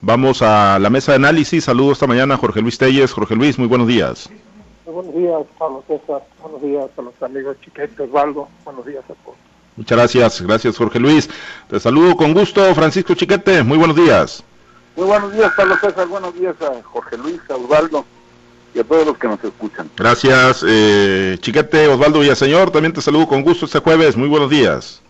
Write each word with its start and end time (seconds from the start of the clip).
Vamos 0.00 0.42
a 0.42 0.78
la 0.78 0.90
mesa 0.90 1.12
de 1.12 1.16
análisis. 1.16 1.64
Saludos 1.64 1.94
esta 1.94 2.06
mañana 2.06 2.36
Jorge 2.36 2.60
Luis 2.60 2.78
Telles. 2.78 3.12
Jorge 3.12 3.34
Luis, 3.34 3.58
muy 3.58 3.66
buenos 3.66 3.88
días. 3.88 4.30
Muy 4.86 4.94
buenos 4.94 5.14
días, 5.14 5.42
Pablo 5.58 5.82
César. 5.88 6.22
Buenos 6.40 6.62
días 6.62 6.86
a 6.96 7.02
los 7.02 7.20
amigos 7.20 7.56
Chiquete, 7.64 8.04
Osvaldo. 8.04 8.48
Buenos 8.64 8.86
días 8.86 9.02
a 9.04 9.14
todos. 9.24 9.36
Muchas 9.76 9.98
gracias, 9.98 10.42
gracias 10.42 10.76
Jorge 10.76 11.00
Luis. 11.00 11.28
Te 11.68 11.80
saludo 11.80 12.16
con 12.16 12.32
gusto, 12.32 12.72
Francisco 12.76 13.14
Chiquete. 13.14 13.64
Muy 13.64 13.76
buenos 13.76 13.96
días. 13.96 14.44
Muy 14.96 15.06
buenos 15.06 15.32
días, 15.32 15.52
Pablo 15.56 15.76
César. 15.80 16.06
Buenos 16.06 16.32
días 16.34 16.54
a 16.62 16.80
Jorge 16.84 17.16
Luis, 17.16 17.40
a 17.50 17.56
Osvaldo 17.56 18.04
y 18.74 18.78
a 18.78 18.84
todos 18.84 19.04
los 19.04 19.18
que 19.18 19.26
nos 19.26 19.42
escuchan. 19.42 19.90
Gracias, 19.96 20.64
eh, 20.66 21.38
Chiquete, 21.40 21.88
Osvaldo 21.88 22.20
Villaseñor. 22.20 22.70
También 22.70 22.92
te 22.92 23.00
saludo 23.00 23.26
con 23.26 23.42
gusto 23.42 23.66
este 23.66 23.80
jueves. 23.80 24.16
Muy 24.16 24.28
buenos 24.28 24.48
días. 24.48 25.02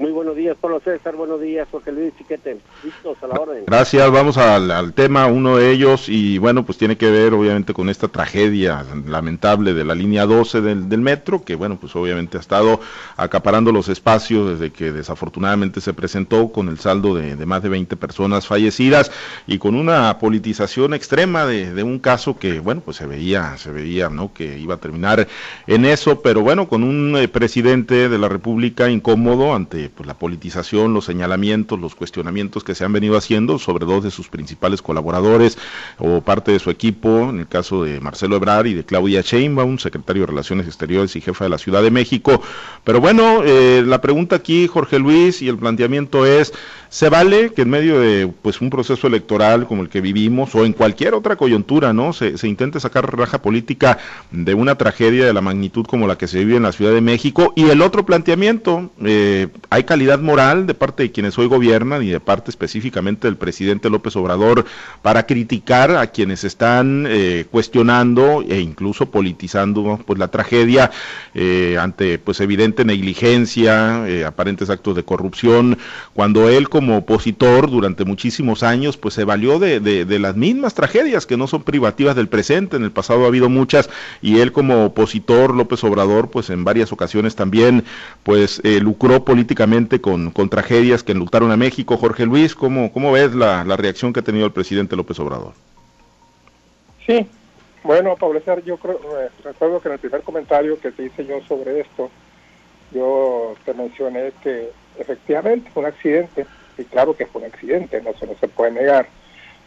Muy 0.00 0.12
buenos 0.12 0.34
días, 0.34 0.56
Pablo 0.58 0.80
César. 0.82 1.14
Buenos 1.14 1.42
días, 1.42 1.68
Jorge 1.70 1.92
Luis 1.92 2.14
Chiquete. 2.16 2.56
Listos 2.82 3.18
a 3.22 3.26
la 3.26 3.34
orden. 3.34 3.64
Gracias. 3.66 4.10
Vamos 4.10 4.38
al, 4.38 4.94
tema, 4.94 5.26
uno 5.26 5.58
de 5.58 5.70
ellos, 5.70 6.08
y 6.08 6.38
bueno, 6.38 6.64
pues 6.64 6.78
tiene 6.78 6.96
que 6.96 7.10
ver 7.10 7.34
obviamente 7.34 7.74
con 7.74 7.90
esta 7.90 8.08
tragedia 8.08 8.82
lamentable 9.06 9.74
de 9.74 9.84
la 9.84 9.94
línea 9.94 10.24
12 10.24 10.62
del, 10.62 11.00
metro, 11.02 11.44
que 11.44 11.54
bueno, 11.54 11.76
pues 11.78 11.94
obviamente 11.96 12.38
ha 12.38 12.40
estado 12.40 12.80
acaparando 13.18 13.72
los 13.72 13.90
espacios 13.90 14.58
desde 14.58 14.72
que 14.72 14.90
desafortunadamente 14.90 15.82
se 15.82 15.92
presentó 15.92 16.50
con 16.50 16.68
el 16.68 16.78
saldo 16.78 17.14
de, 17.14 17.36
más 17.44 17.62
de 17.62 17.68
20 17.68 17.94
personas 17.96 18.46
fallecidas 18.46 19.12
y 19.46 19.58
con 19.58 19.74
una 19.74 20.18
politización 20.18 20.94
extrema 20.94 21.44
de, 21.44 21.82
un 21.82 21.98
caso 21.98 22.38
que, 22.38 22.58
bueno, 22.58 22.80
pues 22.82 22.96
se 22.96 23.06
veía, 23.06 23.58
se 23.58 23.70
veía, 23.70 24.08
¿no? 24.08 24.32
Que 24.32 24.56
iba 24.58 24.76
a 24.76 24.80
terminar 24.80 25.28
en 25.66 25.84
eso, 25.84 26.22
pero 26.22 26.40
bueno, 26.40 26.70
con 26.70 26.84
un 26.84 27.18
eh, 27.18 27.28
presidente 27.28 28.08
de 28.08 28.18
la 28.18 28.30
República 28.30 28.88
incómodo 28.88 29.54
ante 29.54 29.89
pues, 29.94 30.06
la 30.06 30.14
politización, 30.14 30.94
los 30.94 31.04
señalamientos, 31.04 31.78
los 31.78 31.94
cuestionamientos 31.94 32.64
que 32.64 32.74
se 32.74 32.84
han 32.84 32.92
venido 32.92 33.16
haciendo 33.16 33.58
sobre 33.58 33.86
dos 33.86 34.04
de 34.04 34.10
sus 34.10 34.28
principales 34.28 34.82
colaboradores 34.82 35.58
o 35.98 36.20
parte 36.20 36.52
de 36.52 36.58
su 36.58 36.70
equipo, 36.70 37.30
en 37.30 37.40
el 37.40 37.48
caso 37.48 37.84
de 37.84 38.00
Marcelo 38.00 38.36
Ebrard 38.36 38.66
y 38.66 38.74
de 38.74 38.84
Claudia 38.84 39.22
Sheinbaum, 39.22 39.78
secretario 39.78 40.22
de 40.22 40.26
Relaciones 40.28 40.66
Exteriores 40.66 41.16
y 41.16 41.20
jefa 41.20 41.44
de 41.44 41.50
la 41.50 41.58
Ciudad 41.58 41.82
de 41.82 41.90
México. 41.90 42.42
Pero 42.84 43.00
bueno, 43.00 43.42
eh, 43.44 43.82
la 43.84 44.00
pregunta 44.00 44.36
aquí, 44.36 44.66
Jorge 44.66 44.98
Luis, 44.98 45.42
y 45.42 45.48
el 45.48 45.58
planteamiento 45.58 46.26
es, 46.26 46.52
¿se 46.88 47.08
vale 47.08 47.52
que 47.52 47.62
en 47.62 47.70
medio 47.70 48.00
de 48.00 48.32
pues 48.42 48.60
un 48.60 48.70
proceso 48.70 49.06
electoral 49.06 49.66
como 49.66 49.82
el 49.82 49.88
que 49.88 50.00
vivimos 50.00 50.54
o 50.54 50.64
en 50.64 50.72
cualquier 50.72 51.14
otra 51.14 51.36
coyuntura, 51.36 51.92
¿no? 51.92 52.12
Se, 52.12 52.38
se 52.38 52.48
intente 52.48 52.80
sacar 52.80 53.16
raja 53.16 53.42
política 53.42 53.98
de 54.30 54.54
una 54.54 54.76
tragedia 54.76 55.26
de 55.26 55.32
la 55.32 55.40
magnitud 55.40 55.84
como 55.86 56.06
la 56.06 56.16
que 56.16 56.26
se 56.26 56.38
vive 56.44 56.56
en 56.56 56.62
la 56.62 56.72
Ciudad 56.72 56.92
de 56.92 57.00
México 57.00 57.52
y 57.56 57.68
el 57.68 57.82
otro 57.82 58.04
planteamiento, 58.04 58.90
eh, 59.04 59.48
hay 59.70 59.79
hay 59.80 59.84
calidad 59.84 60.20
moral 60.20 60.66
de 60.66 60.74
parte 60.74 61.04
de 61.04 61.10
quienes 61.10 61.38
hoy 61.38 61.46
gobiernan 61.46 62.02
y 62.02 62.10
de 62.10 62.20
parte 62.20 62.50
específicamente 62.50 63.26
del 63.26 63.36
presidente 63.36 63.88
López 63.88 64.14
Obrador 64.14 64.66
para 65.00 65.24
criticar 65.24 65.96
a 65.96 66.08
quienes 66.08 66.44
están 66.44 67.06
eh, 67.08 67.46
cuestionando 67.50 68.44
e 68.46 68.60
incluso 68.60 69.10
politizando 69.10 69.98
pues 70.04 70.18
la 70.18 70.28
tragedia 70.28 70.90
eh, 71.34 71.78
ante 71.80 72.18
pues 72.18 72.40
evidente 72.40 72.84
negligencia, 72.84 74.06
eh, 74.06 74.26
aparentes 74.26 74.68
actos 74.68 74.94
de 74.96 75.02
corrupción, 75.02 75.78
cuando 76.12 76.50
él 76.50 76.68
como 76.68 76.98
opositor 76.98 77.70
durante 77.70 78.04
muchísimos 78.04 78.62
años 78.62 78.98
pues 78.98 79.14
se 79.14 79.24
valió 79.24 79.58
de, 79.58 79.80
de 79.80 80.18
las 80.18 80.36
mismas 80.36 80.74
tragedias 80.74 81.24
que 81.24 81.38
no 81.38 81.46
son 81.46 81.62
privativas 81.62 82.16
del 82.16 82.28
presente, 82.28 82.76
en 82.76 82.84
el 82.84 82.92
pasado 82.92 83.24
ha 83.24 83.28
habido 83.28 83.48
muchas 83.48 83.88
y 84.20 84.40
él 84.40 84.52
como 84.52 84.84
opositor 84.84 85.54
López 85.54 85.82
Obrador 85.84 86.30
pues 86.30 86.50
en 86.50 86.64
varias 86.64 86.92
ocasiones 86.92 87.34
también 87.34 87.84
pues 88.22 88.60
lucró 88.82 89.24
políticamente 89.24 89.69
con, 90.00 90.30
con 90.30 90.48
tragedias 90.48 91.02
que 91.02 91.12
enlutaron 91.12 91.52
a 91.52 91.56
México. 91.56 91.96
Jorge 91.96 92.26
Luis, 92.26 92.54
¿cómo, 92.54 92.92
cómo 92.92 93.12
ves 93.12 93.34
la, 93.34 93.64
la 93.64 93.76
reacción 93.76 94.12
que 94.12 94.20
ha 94.20 94.24
tenido 94.24 94.46
el 94.46 94.52
presidente 94.52 94.96
López 94.96 95.18
Obrador? 95.20 95.52
Sí, 97.06 97.26
bueno, 97.82 98.16
Pablo 98.16 98.40
yo 98.64 98.76
creo, 98.76 99.00
eh, 99.20 99.30
recuerdo 99.44 99.80
que 99.80 99.88
en 99.88 99.94
el 99.94 100.00
primer 100.00 100.22
comentario 100.22 100.78
que 100.78 100.90
te 100.90 101.04
hice 101.04 101.24
yo 101.24 101.40
sobre 101.42 101.80
esto, 101.80 102.10
yo 102.92 103.54
te 103.64 103.72
mencioné 103.72 104.32
que 104.42 104.70
efectivamente 104.98 105.70
fue 105.72 105.84
un 105.84 105.88
accidente, 105.88 106.46
y 106.76 106.84
claro 106.84 107.16
que 107.16 107.26
fue 107.26 107.42
un 107.42 107.48
accidente, 107.48 108.02
no 108.02 108.12
se, 108.18 108.26
no 108.26 108.34
se 108.40 108.48
puede 108.48 108.72
negar, 108.72 109.08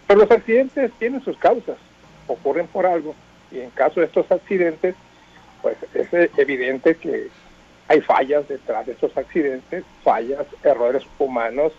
pero 0.05 0.19
los 0.19 0.31
accidentes 0.31 0.91
tienen 0.99 1.23
sus 1.23 1.37
causas, 1.37 1.77
ocurren 2.27 2.67
por 2.67 2.85
algo, 2.85 3.15
y 3.51 3.59
en 3.59 3.69
caso 3.71 3.99
de 3.99 4.05
estos 4.07 4.29
accidentes, 4.31 4.95
pues 5.61 5.77
es 5.93 6.37
evidente 6.37 6.95
que 6.95 7.29
hay 7.93 8.01
fallas 8.01 8.47
detrás 8.47 8.87
de 8.87 8.93
estos 8.93 9.15
accidentes, 9.15 9.83
fallas, 10.03 10.47
errores 10.63 11.03
humanos, 11.19 11.73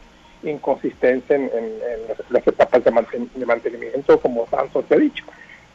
inconsistencia 0.44 1.34
en, 1.34 1.50
las, 2.30 2.47
etapas 2.47 2.84
de, 2.84 3.44
mantenimiento, 3.44 4.20
como 4.20 4.44
tanto 4.44 4.84
se 4.86 4.94
ha 4.94 4.98
dicho. 4.98 5.24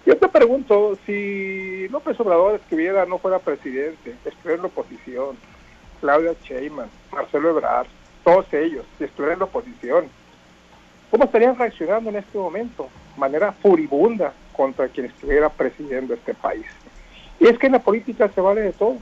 Yo 0.05 0.15
te 0.17 0.29
pregunto, 0.29 0.97
si 1.05 1.89
López 1.89 2.17
Obrador 2.21 2.55
escribiera, 2.55 3.05
no 3.05 3.17
fuera 3.17 3.39
presidente, 3.39 4.15
estuviera 4.23 4.55
en 4.55 4.61
la 4.61 4.67
oposición, 4.67 5.37
Claudia 5.99 6.33
Sheinbaum, 6.41 6.87
Marcelo 7.11 7.49
Ebrard, 7.49 7.87
todos 8.23 8.45
ellos, 8.53 8.85
si 8.97 9.03
estuvieran 9.03 9.33
en 9.33 9.39
la 9.39 9.45
oposición, 9.45 10.05
¿cómo 11.11 11.25
estarían 11.25 11.57
reaccionando 11.57 12.11
en 12.11 12.15
este 12.15 12.37
momento? 12.37 12.87
De 13.13 13.19
manera 13.19 13.51
furibunda 13.51 14.31
contra 14.53 14.87
quien 14.87 15.07
estuviera 15.07 15.49
presidiendo 15.49 16.13
este 16.13 16.33
país. 16.33 16.65
Y 17.41 17.47
es 17.47 17.57
que 17.57 17.67
en 17.67 17.73
la 17.73 17.79
política 17.79 18.29
se 18.33 18.39
vale 18.39 18.61
de 18.61 18.71
todo 18.71 18.97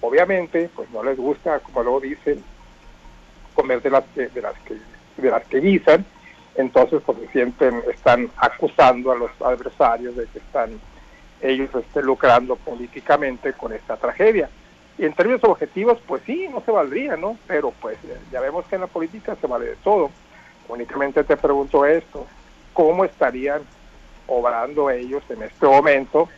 obviamente 0.00 0.70
pues 0.74 0.90
no 0.90 1.02
les 1.02 1.16
gusta 1.16 1.60
como 1.60 1.82
luego 1.82 2.00
dicen 2.00 2.42
comer 3.54 3.82
de 3.82 3.90
las 3.90 4.04
que 4.14 4.28
de 4.28 4.42
las 4.42 4.58
que 4.60 4.76
de 5.16 5.30
las 5.30 5.44
que 5.46 5.60
guisan 5.60 6.04
entonces 6.58 7.00
pues 7.04 7.18
sienten 7.32 7.82
están 7.92 8.30
acusando 8.36 9.12
a 9.12 9.16
los 9.16 9.30
adversarios 9.40 10.16
de 10.16 10.26
que 10.26 10.38
están 10.38 10.80
ellos 11.40 11.70
estén 11.72 12.04
lucrando 12.04 12.56
políticamente 12.56 13.52
con 13.52 13.72
esta 13.72 13.96
tragedia. 13.96 14.50
Y 14.98 15.04
en 15.04 15.12
términos 15.12 15.44
objetivos 15.44 15.98
pues 16.04 16.22
sí 16.26 16.48
no 16.50 16.60
se 16.62 16.72
valdría 16.72 17.16
no 17.16 17.38
pero 17.46 17.72
pues 17.80 17.96
ya 18.32 18.40
vemos 18.40 18.66
que 18.66 18.74
en 18.74 18.80
la 18.82 18.86
política 18.88 19.36
se 19.40 19.46
vale 19.46 19.66
de 19.66 19.76
todo. 19.76 20.10
Únicamente 20.68 21.22
te 21.22 21.36
pregunto 21.36 21.86
esto 21.86 22.26
cómo 22.72 23.04
estarían 23.04 23.62
obrando 24.26 24.90
ellos 24.90 25.22
en 25.30 25.42
este 25.42 25.66
momento 25.66 26.28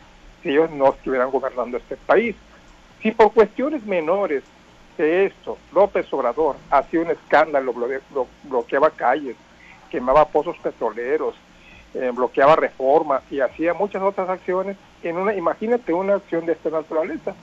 si 0.41 0.49
ellos 0.49 0.69
no 0.71 0.89
estuvieran 0.89 1.31
gobernando 1.31 1.77
este 1.77 1.97
país 1.97 2.35
si 3.01 3.11
por 3.11 3.33
cuestiones 3.33 3.85
menores 3.85 4.43
de 4.97 5.25
esto 5.25 5.57
López 5.73 6.11
Obrador 6.13 6.55
hacía 6.69 7.01
un 7.01 7.09
escándalo, 7.09 7.73
bloqueaba 8.43 8.91
calles, 8.91 9.35
quemaba 9.89 10.25
pozos 10.27 10.57
petroleros, 10.57 11.35
eh, 11.93 12.11
bloqueaba 12.13 12.55
reforma 12.55 13.21
y 13.29 13.39
hacía 13.39 13.73
muchas 13.73 14.01
otras 14.01 14.29
acciones, 14.29 14.77
en 15.03 15.17
una, 15.17 15.33
imagínate 15.35 15.93
una 15.93 16.15
acción 16.15 16.45
de 16.45 16.53
esta 16.53 16.69
naturaleza. 16.69 17.35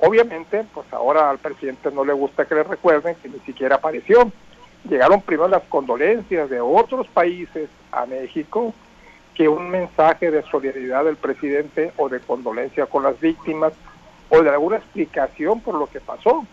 Obviamente, 0.00 0.64
pues 0.72 0.86
ahora 0.92 1.30
al 1.30 1.38
presidente 1.38 1.90
no 1.92 2.04
le 2.04 2.12
gusta 2.12 2.44
que 2.44 2.54
le 2.54 2.62
recuerden 2.62 3.14
que 3.16 3.28
ni 3.28 3.38
siquiera 3.40 3.76
apareció. 3.76 4.32
Llegaron 4.88 5.20
primero 5.20 5.48
las 5.48 5.62
condolencias 5.64 6.50
de 6.50 6.60
otros 6.60 7.06
países 7.08 7.68
a 7.92 8.06
México 8.06 8.74
que 9.34 9.48
un 9.48 9.70
mensaje 9.70 10.30
de 10.30 10.42
solidaridad 10.42 11.04
del 11.04 11.16
presidente 11.16 11.92
o 11.96 12.08
de 12.08 12.20
condolencia 12.20 12.86
con 12.86 13.04
las 13.04 13.18
víctimas 13.20 13.72
o 14.34 14.42
de 14.42 14.48
alguna 14.48 14.78
explicación 14.78 15.60
por 15.60 15.74
lo 15.74 15.86
que 15.86 16.00
pasó. 16.00 16.44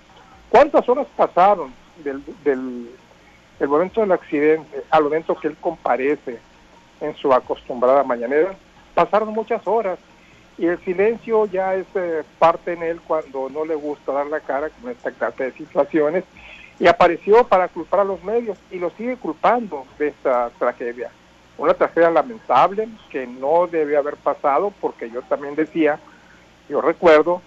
¿Cuántas 0.49 0.87
horas 0.89 1.07
pasaron 1.15 1.73
del, 2.03 2.21
del, 2.43 3.69
momento 3.69 4.01
del 4.01 4.11
accidente 4.11 4.83
al 4.89 5.03
momento 5.03 5.35
que 5.35 5.47
él 5.47 5.55
comparece 5.61 6.39
en 6.99 7.15
su 7.15 7.31
acostumbrada 7.31 8.03
mañanera? 8.03 8.53
Pasaron 8.93 9.29
muchas 9.29 9.65
horas 9.65 9.97
y 10.57 10.65
el 10.65 10.77
silencio 10.83 11.45
ya 11.45 11.75
es 11.75 11.85
eh, 11.95 12.23
parte 12.37 12.73
en 12.73 12.83
él 12.83 12.99
cuando 13.07 13.49
no 13.49 13.63
le 13.63 13.75
gusta 13.75 14.11
dar 14.11 14.27
la 14.27 14.41
cara 14.41 14.69
con 14.69 14.91
esta 14.91 15.11
clase 15.11 15.45
de 15.45 15.51
situaciones 15.53 16.25
y 16.79 16.87
apareció 16.87 17.45
para 17.45 17.69
culpar 17.69 18.01
a 18.01 18.03
los 18.03 18.21
medios 18.25 18.57
y 18.71 18.79
lo 18.79 18.89
sigue 18.91 19.15
culpando 19.15 19.85
de 19.97 20.09
esta 20.09 20.49
tragedia. 20.59 21.11
Una 21.57 21.73
tragedia 21.73 22.09
lamentable 22.09 22.89
que 23.09 23.25
no 23.25 23.67
debe 23.67 23.95
haber 23.95 24.17
pasado 24.17 24.73
porque 24.81 25.09
yo 25.09 25.21
también 25.23 25.55
decía, 25.55 25.97
yo 26.67 26.81
recuerdo 26.81 27.41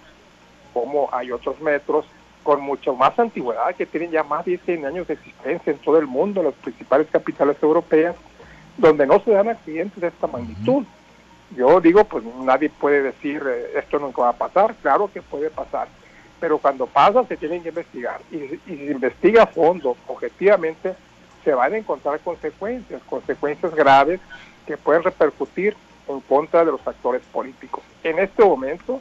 como 0.73 1.09
hay 1.13 1.31
otros 1.31 1.61
metros 1.61 2.07
con 2.43 2.61
mucho 2.61 2.95
más 2.95 3.17
antigüedad, 3.19 3.75
que 3.75 3.87
tienen 3.87 4.11
ya 4.11 4.25
más 4.25 4.45
de 4.45 4.59
100 4.59 4.87
años 4.87 5.07
de 5.07 5.15
existencia 5.15 5.73
en 5.73 5.79
todo 5.79 5.99
el 5.99 6.07
mundo, 6.07 6.41
en 6.41 6.47
las 6.47 6.55
principales 6.55 7.07
capitales 7.11 7.57
europeas, 7.63 8.17
donde 8.77 9.07
no 9.07 9.21
se 9.21 9.31
dan 9.31 9.49
accidentes 9.49 10.01
de 10.01 10.09
esta 10.09 10.27
magnitud. 10.27 10.85
Yo 11.57 11.81
digo, 11.81 12.05
pues 12.05 12.25
nadie 12.43 12.71
puede 12.71 13.03
decir 13.03 13.43
eh, 13.47 13.79
esto 13.79 13.99
nunca 13.99 14.23
va 14.23 14.31
a 14.31 14.37
pasar, 14.37 14.75
claro 14.83 15.11
que 15.13 15.23
puede 15.23 15.51
pasar, 15.51 15.87
pero 16.41 16.59
cuando 16.59 16.87
pasa 16.87 17.25
se 17.25 17.37
tienen 17.37 17.63
que 17.63 17.69
investigar 17.69 18.21
y, 18.31 18.37
y 18.37 18.61
si 18.67 18.77
se 18.77 18.93
investiga 18.93 19.43
a 19.43 19.47
fondo, 19.47 19.97
objetivamente, 20.09 20.95
se 21.45 21.55
van 21.55 21.75
a 21.75 21.79
encontrar 21.79 22.19
consecuencias, 22.21 23.03
consecuencias 23.09 23.75
graves 23.75 24.21
que 24.67 24.77
pueden 24.77 25.03
repercutir 25.03 25.77
en 26.09 26.21
contra 26.21 26.65
de 26.65 26.73
los 26.73 26.87
actores 26.87 27.23
políticos. 27.33 27.83
En 28.03 28.19
este 28.19 28.45
momento, 28.45 29.01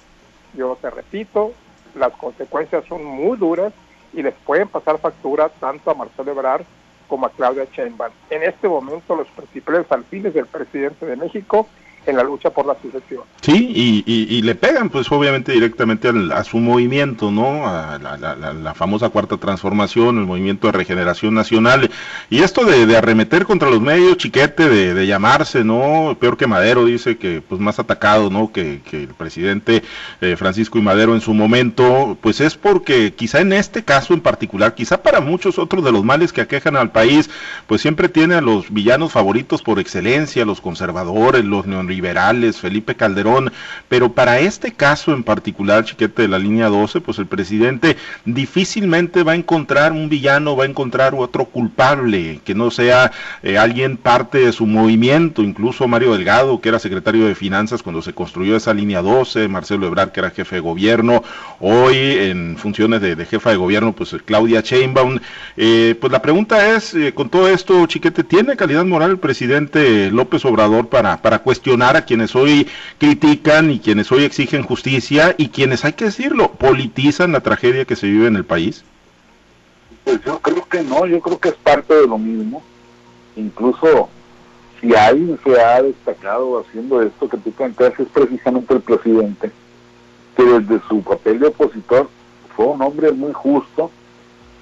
yo 0.53 0.77
te 0.81 0.89
repito, 0.89 1.53
las 1.95 2.13
consecuencias 2.13 2.85
son 2.85 3.03
muy 3.03 3.37
duras 3.37 3.73
y 4.13 4.23
les 4.23 4.33
pueden 4.33 4.67
pasar 4.67 4.99
factura 4.99 5.49
tanto 5.49 5.91
a 5.91 5.95
Marcelo 5.95 6.31
Ebrard 6.31 6.63
como 7.07 7.25
a 7.25 7.29
Claudia 7.29 7.67
Sheinbaum. 7.71 8.11
En 8.29 8.43
este 8.43 8.67
momento 8.67 9.15
los 9.15 9.27
principales 9.27 9.85
alfiles 9.91 10.33
del 10.33 10.45
presidente 10.45 11.05
de 11.05 11.15
México 11.15 11.67
en 12.05 12.17
la 12.17 12.23
lucha 12.23 12.49
por 12.49 12.65
la 12.65 12.75
sucesión. 12.81 13.23
Sí, 13.41 13.71
y, 13.75 14.03
y, 14.05 14.41
le 14.41 14.55
pegan 14.55 14.89
pues 14.89 15.11
obviamente 15.11 15.51
directamente 15.51 16.11
a 16.33 16.43
su 16.43 16.57
movimiento, 16.57 17.31
¿no? 17.31 17.67
A 17.67 17.97
la, 17.97 18.73
famosa 18.73 19.09
cuarta 19.09 19.37
transformación, 19.37 20.17
el 20.17 20.25
movimiento 20.25 20.67
de 20.67 20.73
regeneración 20.73 21.33
nacional. 21.33 21.89
Y 22.29 22.41
esto 22.43 22.65
de, 22.65 22.95
arremeter 22.95 23.45
contra 23.45 23.69
los 23.69 23.81
medios, 23.81 24.17
chiquete, 24.17 24.69
de, 24.69 25.07
llamarse, 25.07 25.63
¿no? 25.63 26.15
Peor 26.19 26.37
que 26.37 26.47
Madero, 26.47 26.85
dice 26.85 27.17
que 27.17 27.41
pues 27.41 27.59
más 27.61 27.79
atacado, 27.79 28.29
¿no? 28.29 28.51
Que, 28.51 28.81
el 28.91 29.07
presidente 29.17 29.83
eh, 30.21 30.35
Francisco 30.37 30.77
y 30.77 30.81
Madero 30.81 31.15
en 31.15 31.21
su 31.21 31.33
momento, 31.33 32.17
pues 32.21 32.41
es 32.41 32.55
porque 32.57 33.13
quizá 33.13 33.41
en 33.41 33.53
este 33.53 33.83
caso 33.83 34.13
en 34.13 34.21
particular, 34.21 34.75
quizá 34.75 35.01
para 35.01 35.19
muchos 35.19 35.57
otros 35.57 35.83
de 35.83 35.91
los 35.91 36.03
males 36.03 36.33
que 36.33 36.41
aquejan 36.41 36.75
al 36.75 36.91
país, 36.91 37.29
pues 37.67 37.81
siempre 37.81 38.09
tiene 38.09 38.35
a 38.35 38.41
los 38.41 38.71
villanos 38.71 39.11
favoritos 39.11 39.61
por 39.61 39.79
excelencia, 39.79 40.45
los 40.45 40.61
conservadores, 40.61 41.43
los 41.45 41.65
neon 41.65 41.90
liberales, 41.91 42.57
Felipe 42.57 42.95
Calderón, 42.95 43.51
pero 43.89 44.13
para 44.13 44.39
este 44.39 44.71
caso 44.71 45.13
en 45.13 45.23
particular, 45.23 45.85
chiquete 45.85 46.23
de 46.23 46.27
la 46.27 46.39
línea 46.39 46.67
12, 46.67 47.01
pues 47.01 47.19
el 47.19 47.27
presidente 47.27 47.97
difícilmente 48.25 49.23
va 49.23 49.33
a 49.33 49.35
encontrar 49.35 49.91
un 49.91 50.09
villano, 50.09 50.55
va 50.55 50.63
a 50.63 50.67
encontrar 50.67 51.13
otro 51.13 51.45
culpable, 51.45 52.39
que 52.43 52.55
no 52.55 52.71
sea 52.71 53.11
eh, 53.43 53.57
alguien 53.57 53.97
parte 53.97 54.39
de 54.39 54.53
su 54.53 54.65
movimiento, 54.65 55.43
incluso 55.43 55.87
Mario 55.87 56.13
Delgado, 56.13 56.61
que 56.61 56.69
era 56.69 56.79
secretario 56.79 57.25
de 57.27 57.35
Finanzas 57.35 57.83
cuando 57.83 58.01
se 58.01 58.13
construyó 58.13 58.55
esa 58.55 58.73
línea 58.73 59.01
12, 59.01 59.47
Marcelo 59.47 59.87
Ebrard, 59.87 60.11
que 60.11 60.21
era 60.21 60.29
jefe 60.31 60.55
de 60.55 60.61
gobierno, 60.61 61.23
hoy 61.59 61.97
en 61.97 62.57
funciones 62.57 63.01
de, 63.01 63.25
jefa 63.25 63.51
de 63.51 63.57
gobierno, 63.57 63.93
pues 63.93 64.15
Claudia 64.25 64.61
Sheinbaum. 64.61 65.19
Eh, 65.57 65.95
pues 65.99 66.11
la 66.11 66.21
pregunta 66.21 66.75
es, 66.75 66.93
eh, 66.93 67.13
con 67.13 67.29
todo 67.29 67.47
esto, 67.47 67.85
chiquete, 67.85 68.23
¿tiene 68.23 68.55
calidad 68.55 68.85
moral 68.85 69.11
el 69.11 69.19
presidente 69.19 70.09
López 70.11 70.45
Obrador 70.45 70.87
para, 70.87 71.21
para 71.21 71.39
cuestionar 71.39 71.80
a 71.81 72.05
quienes 72.05 72.35
hoy 72.35 72.67
critican 72.97 73.71
y 73.71 73.79
quienes 73.79 74.11
hoy 74.11 74.23
exigen 74.23 74.63
justicia 74.63 75.35
y 75.37 75.49
quienes, 75.49 75.83
hay 75.83 75.93
que 75.93 76.05
decirlo, 76.05 76.51
politizan 76.51 77.31
la 77.31 77.41
tragedia 77.41 77.85
que 77.85 77.95
se 77.95 78.07
vive 78.07 78.27
en 78.27 78.35
el 78.35 78.45
país? 78.45 78.83
Pues 80.03 80.21
yo 80.25 80.39
creo 80.39 80.67
que 80.67 80.83
no, 80.83 81.05
yo 81.05 81.19
creo 81.19 81.39
que 81.39 81.49
es 81.49 81.55
parte 81.55 81.93
de 81.93 82.07
lo 82.07 82.17
mismo. 82.17 82.61
Incluso 83.35 84.09
si 84.79 84.95
alguien 84.95 85.39
se 85.43 85.59
ha 85.59 85.81
destacado 85.81 86.59
haciendo 86.59 87.01
esto 87.01 87.27
que 87.27 87.37
tú 87.37 87.51
planteas 87.51 87.99
es 87.99 88.07
precisamente 88.07 88.73
el 88.73 88.81
presidente, 88.81 89.51
que 90.35 90.43
desde 90.43 90.81
su 90.87 91.01
papel 91.01 91.39
de 91.39 91.47
opositor 91.47 92.09
fue 92.55 92.65
un 92.67 92.81
hombre 92.81 93.11
muy 93.11 93.33
justo, 93.33 93.91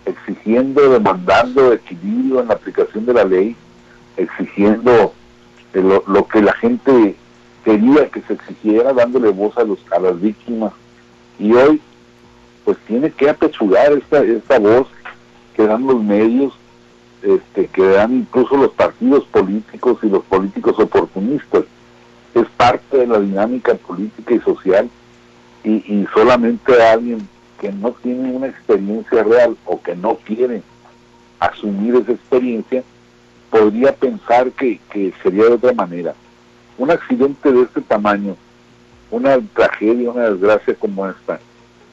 exigiendo, 0.05 0.89
demandando 0.89 1.73
equilibrio 1.73 2.41
en 2.41 2.47
la 2.47 2.53
aplicación 2.53 3.05
de 3.05 3.13
la 3.13 3.23
ley, 3.23 3.55
exigiendo 4.17 5.13
lo, 5.73 6.27
que 6.27 6.41
la 6.41 6.53
gente 6.53 7.15
quería 7.63 8.09
que 8.09 8.21
se 8.21 8.33
exigiera, 8.33 8.93
dándole 8.93 9.29
voz 9.29 9.57
a, 9.57 9.63
los, 9.63 9.79
a 9.91 9.99
las 9.99 10.19
víctimas. 10.19 10.73
Y 11.37 11.53
hoy, 11.53 11.81
pues 12.65 12.77
tiene 12.87 13.11
que 13.11 13.29
apechugar 13.29 13.93
esta, 13.93 14.23
esta 14.23 14.59
voz 14.59 14.87
que 15.55 15.65
dan 15.65 15.85
los 15.85 16.03
medios, 16.03 16.53
este, 17.21 17.67
que 17.67 17.87
dan 17.87 18.15
incluso 18.15 18.57
los 18.57 18.71
partidos 18.71 19.25
políticos 19.25 19.97
y 20.03 20.07
los 20.07 20.23
políticos 20.23 20.79
oportunistas. 20.79 21.63
Es 22.33 22.47
parte 22.57 22.97
de 22.97 23.07
la 23.07 23.19
dinámica 23.19 23.75
política 23.75 24.33
y 24.33 24.39
social 24.39 24.89
y, 25.63 25.71
y 25.71 26.07
solamente 26.13 26.81
alguien 26.81 27.27
que 27.59 27.71
no 27.71 27.91
tiene 27.91 28.31
una 28.31 28.47
experiencia 28.47 29.23
real 29.23 29.57
o 29.65 29.81
que 29.81 29.95
no 29.95 30.15
quiere 30.25 30.61
asumir 31.39 31.95
esa 31.95 32.13
experiencia, 32.13 32.83
podría 33.49 33.93
pensar 33.93 34.51
que, 34.51 34.79
sería 35.23 35.45
de 35.45 35.53
otra 35.53 35.73
manera. 35.73 36.13
Un 36.77 36.91
accidente 36.91 37.51
de 37.51 37.63
este 37.63 37.81
tamaño, 37.81 38.35
una 39.11 39.37
tragedia, 39.53 40.11
una 40.11 40.29
desgracia 40.29 40.75
como 40.75 41.07
esta, 41.07 41.39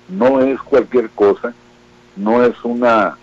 no 0.09 0.41
es 0.41 0.61
cualquier 0.61 1.11
cosa, 1.11 1.55
no 2.15 2.45
es 2.45 2.55
una, 2.63 3.17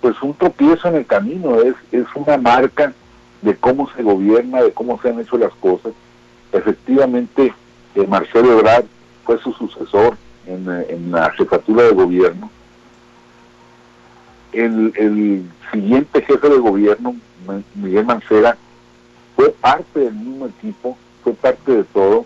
pues 0.00 0.20
un 0.22 0.34
tropiezo 0.34 0.88
en 0.88 0.96
el 0.96 1.06
camino, 1.06 1.60
es, 1.60 1.74
es 1.90 2.06
una 2.14 2.36
marca 2.36 2.92
de 3.40 3.56
cómo 3.56 3.90
se 3.96 4.02
gobierna, 4.02 4.62
de 4.62 4.72
cómo 4.72 5.00
se 5.00 5.08
han 5.08 5.20
hecho 5.20 5.36
las 5.36 5.52
cosas. 5.54 5.92
Efectivamente, 6.52 7.52
eh, 7.94 8.06
Marcelo 8.06 8.52
Ebrard 8.52 8.84
fue 9.24 9.38
su 9.38 9.52
sucesor 9.52 10.16
en, 10.46 10.68
en 10.88 11.10
la 11.10 11.30
jefatura 11.30 11.84
de 11.84 11.90
gobierno. 11.90 12.50
El, 14.52 14.92
el 14.96 15.44
siguiente 15.72 16.22
jefe 16.22 16.48
de 16.48 16.58
gobierno, 16.58 17.16
Miguel 17.74 18.04
Mancera, 18.04 18.56
fue 19.34 19.50
parte 19.50 20.00
del 20.00 20.14
mismo 20.14 20.46
equipo, 20.46 20.96
fue 21.24 21.32
parte 21.32 21.72
de 21.72 21.84
todo, 21.84 22.24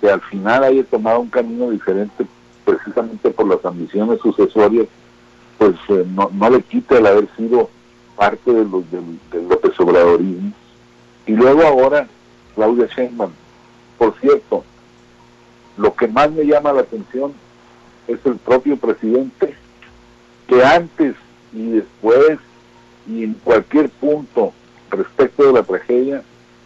que 0.00 0.10
al 0.10 0.20
final 0.22 0.64
haya 0.64 0.84
tomado 0.84 1.20
un 1.20 1.28
camino 1.28 1.70
diferente 1.70 2.26
precisamente 2.64 3.30
por 3.30 3.46
las 3.46 3.64
ambiciones 3.64 4.20
sucesorias, 4.20 4.86
pues 5.58 5.74
eh, 5.88 6.04
no, 6.14 6.50
le 6.50 6.62
quita 6.62 6.98
el 6.98 7.06
haber 7.06 7.28
sido 7.36 7.70
parte 8.16 8.52
de 8.52 8.64
los, 8.64 8.84
del 8.90 9.48
López 9.48 9.78
Obradorismo. 9.80 10.52
Y 11.26 11.32
luego 11.32 11.62
ahora, 11.62 12.08
Claudia 12.54 12.86
Sheinbaum. 12.86 13.32
Por 13.98 14.14
cierto, 14.20 14.64
lo 15.76 15.94
que 15.94 16.08
más 16.08 16.30
me 16.30 16.44
llama 16.44 16.72
la 16.72 16.82
atención 16.82 17.32
es 18.08 18.18
el 18.24 18.36
propio 18.36 18.76
presidente, 18.76 19.54
que 20.46 20.64
antes 20.64 21.14
y 21.56 21.70
después 21.70 22.38
y 23.08 23.24
en 23.24 23.34
cualquier 23.34 23.88
punto 23.88 24.52
respecto 24.90 25.46
de 25.46 25.52
la 25.54 25.62
tragedia 25.62 26.22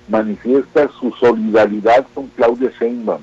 manifiesta 0.08 0.90
su 0.98 1.12
solidaridad 1.12 2.06
con 2.12 2.26
Claudia 2.28 2.72
Sheinbaum, 2.78 3.20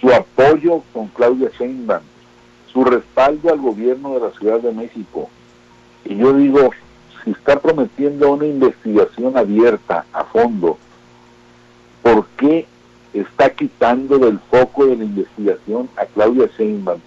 su 0.00 0.10
apoyo 0.10 0.82
con 0.92 1.08
Claudia 1.08 1.50
Sheinbaum, 1.58 2.02
su 2.72 2.84
respaldo 2.84 3.52
al 3.52 3.60
gobierno 3.60 4.14
de 4.14 4.20
la 4.20 4.30
Ciudad 4.30 4.60
de 4.60 4.72
México. 4.72 5.28
Y 6.04 6.16
yo 6.16 6.32
digo, 6.32 6.70
si 7.22 7.32
está 7.32 7.60
prometiendo 7.60 8.32
una 8.32 8.46
investigación 8.46 9.36
abierta 9.36 10.06
a 10.12 10.24
fondo, 10.24 10.78
¿por 12.02 12.26
qué 12.38 12.66
está 13.12 13.50
quitando 13.50 14.18
del 14.18 14.38
foco 14.50 14.86
de 14.86 14.96
la 14.96 15.04
investigación 15.04 15.90
a 15.96 16.06
Claudia 16.06 16.48
Sheinbaum 16.56 17.00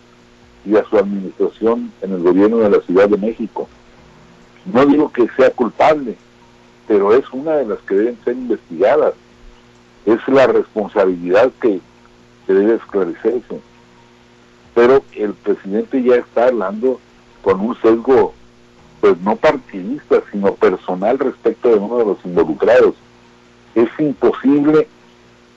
y 0.66 0.76
a 0.76 0.84
su 0.86 0.98
administración 0.98 1.92
en 2.02 2.14
el 2.14 2.24
gobierno 2.24 2.58
de 2.58 2.70
la 2.70 2.82
Ciudad 2.82 3.08
de 3.10 3.18
México? 3.18 3.68
No 4.66 4.86
digo 4.86 5.12
que 5.12 5.28
sea 5.38 5.52
culpable, 5.52 6.16
pero 6.88 7.14
es 7.14 7.26
una 7.32 7.52
de 7.58 7.66
las 7.66 7.80
que 7.80 7.96
deben 7.96 8.18
ser 8.24 8.36
investigadas. 8.36 9.14
Es 10.06 10.20
la 10.28 10.48
responsabilidad 10.48 11.52
que, 11.62 11.80
debe 12.48 12.76
esclarecerse. 12.76 13.60
Pero 14.76 15.04
el 15.16 15.34
presidente 15.34 16.04
ya 16.04 16.16
está 16.16 16.48
hablando 16.48 17.00
con 17.42 17.60
un 17.60 17.76
sesgo, 17.82 18.34
pues 19.02 19.20
no 19.22 19.36
partidista, 19.36 20.22
sino 20.32 20.54
personal 20.54 21.18
respecto 21.18 21.70
de 21.70 21.76
uno 21.76 21.98
de 21.98 22.06
los 22.06 22.18
involucrados. 22.24 22.94
Es 23.74 23.90
imposible 23.98 24.88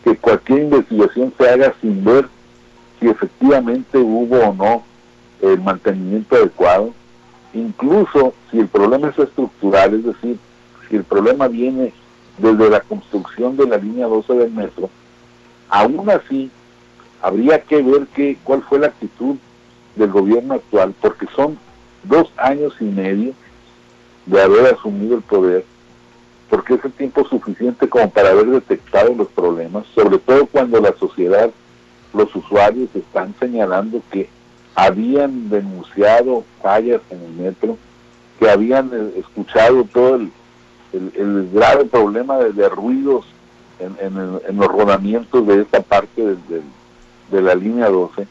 que 0.03 0.17
cualquier 0.17 0.61
investigación 0.61 1.33
se 1.37 1.49
haga 1.49 1.75
sin 1.81 2.03
ver 2.05 2.27
si 2.99 3.09
efectivamente 3.09 3.99
hubo 3.99 4.39
o 4.39 4.55
no 4.55 4.83
el 5.43 5.61
mantenimiento 5.61 6.37
adecuado, 6.37 6.93
incluso 7.55 8.35
si 8.51 8.59
el 8.59 8.69
problema 8.69 9.09
es 9.09 9.19
estructural, 9.19 9.95
es 9.95 10.05
decir, 10.05 10.39
si 10.89 10.97
el 10.97 11.05
problema 11.05 11.49
viene 11.49 11.93
desde 12.39 12.71
la 12.71 12.81
construcción 12.81 13.57
de 13.57 13.67
la 13.67 13.77
línea 13.77 14.07
12 14.07 14.35
del 14.35 14.51
metro, 14.51 14.91
aún 15.69 16.09
así 16.11 16.51
habría 17.21 17.61
que 17.61 17.83
ver 17.83 18.07
qué, 18.15 18.39
cuál 18.45 18.63
fue 18.63 18.79
la 18.79 18.89
actitud 18.89 19.37
del 19.97 20.11
gobierno 20.11 20.55
actual, 20.55 20.95
porque 21.01 21.27
son 21.35 21.59
dos 22.05 22.31
años 22.37 22.75
y 22.81 22.85
medio 22.85 23.33
de 24.27 24.43
haber 24.43 24.75
asumido 24.75 25.17
el 25.17 25.23
poder, 25.23 25.65
porque 26.49 26.75
es 26.75 26.85
el 26.85 26.93
tiempo 26.93 27.27
suficiente 27.27 27.89
como 27.89 28.11
para 28.11 28.31
haber 28.31 28.47
detectado 28.47 29.15
los 29.15 29.29
problemas, 29.29 29.85
sobre 29.95 30.19
todo 30.19 30.47
cuando 30.47 30.81
la 30.81 30.95
sociedad, 30.99 31.51
los 32.15 32.35
usuarios 32.35 32.89
están 32.95 33.35
señalando 33.39 34.01
que 34.11 34.29
habían 34.79 35.51
denunciado 35.51 36.45
fallas 36.63 37.01
en 37.11 37.21
el 37.21 37.33
metro, 37.33 37.77
que 38.39 38.49
habían 38.49 38.93
eh, 38.95 39.15
escuchado 39.17 39.83
todo 39.93 40.15
el, 40.15 40.31
el, 40.93 41.51
grave 41.53 41.87
problema 41.87 42.39
de, 42.39 42.69
ruidos 42.69 43.27
en, 43.81 44.57
los 44.57 44.69
rodamientos 44.69 45.45
de 45.49 45.63
esta 45.63 45.81
parte 45.81 46.37
de, 47.33 47.43
la 47.43 47.57
línea 47.57 47.89
12. 47.89 48.29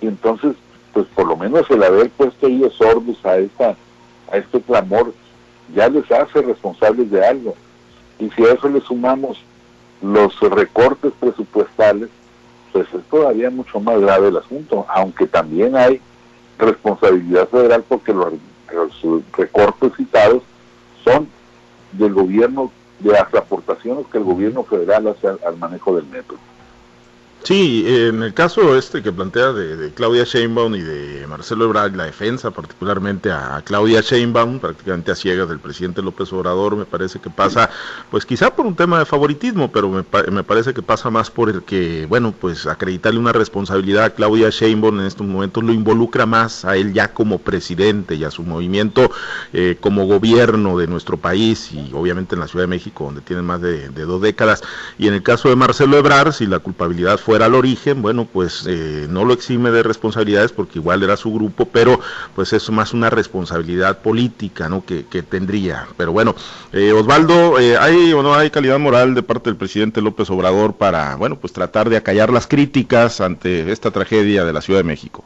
Y 0.00 0.06
entonces, 0.06 0.56
pues 0.94 1.06
por 1.14 1.26
lo 1.26 1.36
menos 1.36 1.70
el 1.70 1.82
haber 1.82 2.08
puesto 2.08 2.46
ellos 2.46 2.72
sordos 2.72 3.22
a, 3.26 3.36
esta, 3.36 3.76
a 4.32 4.36
este 4.38 4.62
clamor 4.62 5.12
ya 5.74 5.90
les 5.90 6.10
hace 6.10 6.40
responsables 6.40 7.10
de 7.10 7.22
algo. 7.22 7.54
Y 8.18 8.30
si 8.30 8.46
a 8.46 8.54
eso 8.54 8.70
le 8.70 8.80
sumamos 8.80 9.36
los 10.00 10.40
recortes 10.40 11.12
presupuestales, 11.20 12.08
pues 12.76 12.92
es 12.92 13.08
todavía 13.08 13.48
mucho 13.48 13.80
más 13.80 13.98
grave 13.98 14.28
el 14.28 14.36
asunto, 14.36 14.84
aunque 14.90 15.26
también 15.26 15.74
hay 15.76 15.98
responsabilidad 16.58 17.48
federal 17.48 17.82
porque 17.88 18.12
los 18.12 18.34
recortes 19.34 19.92
citados 19.96 20.42
son 21.02 21.26
del 21.92 22.12
gobierno, 22.12 22.70
de 22.98 23.12
las 23.12 23.32
aportaciones 23.34 24.04
que 24.12 24.18
el 24.18 24.24
gobierno 24.24 24.62
federal 24.62 25.06
hace 25.08 25.26
al 25.26 25.56
manejo 25.56 25.96
del 25.96 26.04
metro. 26.04 26.36
Sí, 27.46 27.84
en 27.86 28.24
el 28.24 28.34
caso 28.34 28.76
este 28.76 29.04
que 29.04 29.12
plantea 29.12 29.52
de, 29.52 29.92
Claudia 29.92 30.24
Sheinbaum 30.24 30.74
y 30.74 30.80
de 30.80 31.28
Marcelo 31.28 31.66
Ebrard, 31.66 31.94
la 31.94 32.02
defensa 32.02 32.50
particularmente 32.50 33.30
a, 33.30 33.62
Claudia 33.64 34.00
Sheinbaum, 34.00 34.58
prácticamente 34.58 35.12
a 35.12 35.14
ciegas 35.14 35.48
del 35.48 35.60
presidente 35.60 36.02
López 36.02 36.32
Obrador, 36.32 36.74
me 36.74 36.86
parece 36.86 37.20
que 37.20 37.30
pasa, 37.30 37.70
pues 38.10 38.26
quizá 38.26 38.52
por 38.52 38.66
un 38.66 38.74
tema 38.74 38.98
de 38.98 39.04
favoritismo, 39.04 39.70
pero 39.70 39.88
me, 39.88 40.04
me, 40.32 40.42
parece 40.42 40.74
que 40.74 40.82
pasa 40.82 41.08
más 41.08 41.30
por 41.30 41.48
el 41.48 41.62
que, 41.62 42.06
bueno, 42.06 42.32
pues 42.32 42.66
acreditarle 42.66 43.20
una 43.20 43.30
responsabilidad 43.30 44.06
a 44.06 44.10
Claudia 44.10 44.50
Sheinbaum 44.50 44.98
en 44.98 45.06
estos 45.06 45.24
momentos 45.24 45.62
lo 45.62 45.72
involucra 45.72 46.26
más 46.26 46.64
a 46.64 46.76
él 46.76 46.92
ya 46.94 47.14
como 47.14 47.38
presidente 47.38 48.16
y 48.16 48.24
a 48.24 48.32
su 48.32 48.42
movimiento 48.42 49.12
eh, 49.52 49.76
como 49.78 50.04
gobierno 50.06 50.78
de 50.78 50.88
nuestro 50.88 51.16
país 51.16 51.70
y 51.72 51.92
obviamente 51.94 52.34
en 52.34 52.40
la 52.40 52.48
Ciudad 52.48 52.64
de 52.64 52.70
México, 52.70 53.04
donde 53.04 53.20
tiene 53.20 53.42
más 53.42 53.60
de, 53.60 53.88
de 53.90 54.02
dos 54.02 54.20
décadas. 54.20 54.64
Y 54.98 55.06
en 55.06 55.14
el 55.14 55.22
caso 55.22 55.48
de 55.48 55.54
Marcelo 55.54 55.96
Ebrard, 55.96 56.32
si 56.32 56.46
la 56.46 56.58
culpabilidad 56.58 57.20
fue 57.20 57.35
al 57.42 57.54
origen, 57.54 58.02
bueno, 58.02 58.26
pues 58.30 58.66
eh, 58.68 59.06
no 59.08 59.24
lo 59.24 59.32
exime 59.32 59.70
de 59.70 59.82
responsabilidades 59.82 60.52
porque 60.52 60.78
igual 60.78 61.02
era 61.02 61.16
su 61.16 61.32
grupo, 61.32 61.66
pero 61.66 62.00
pues 62.34 62.52
es 62.52 62.70
más 62.70 62.92
una 62.92 63.10
responsabilidad 63.10 63.98
política, 63.98 64.68
¿no? 64.68 64.84
Que, 64.84 65.04
tendría. 65.22 65.86
Pero 65.96 66.12
bueno, 66.12 66.34
eh, 66.72 66.92
Osvaldo, 66.92 67.58
eh, 67.58 67.76
¿hay 67.76 68.12
o 68.12 68.22
no 68.22 68.34
hay 68.34 68.50
calidad 68.50 68.78
moral 68.78 69.14
de 69.14 69.22
parte 69.22 69.50
del 69.50 69.56
presidente 69.56 70.00
López 70.00 70.30
Obrador 70.30 70.74
para, 70.74 71.16
bueno, 71.16 71.36
pues 71.36 71.52
tratar 71.52 71.88
de 71.88 71.96
acallar 71.96 72.30
las 72.30 72.46
críticas 72.46 73.20
ante 73.20 73.72
esta 73.72 73.90
tragedia 73.90 74.44
de 74.44 74.52
la 74.52 74.60
Ciudad 74.60 74.80
de 74.80 74.84
México? 74.84 75.24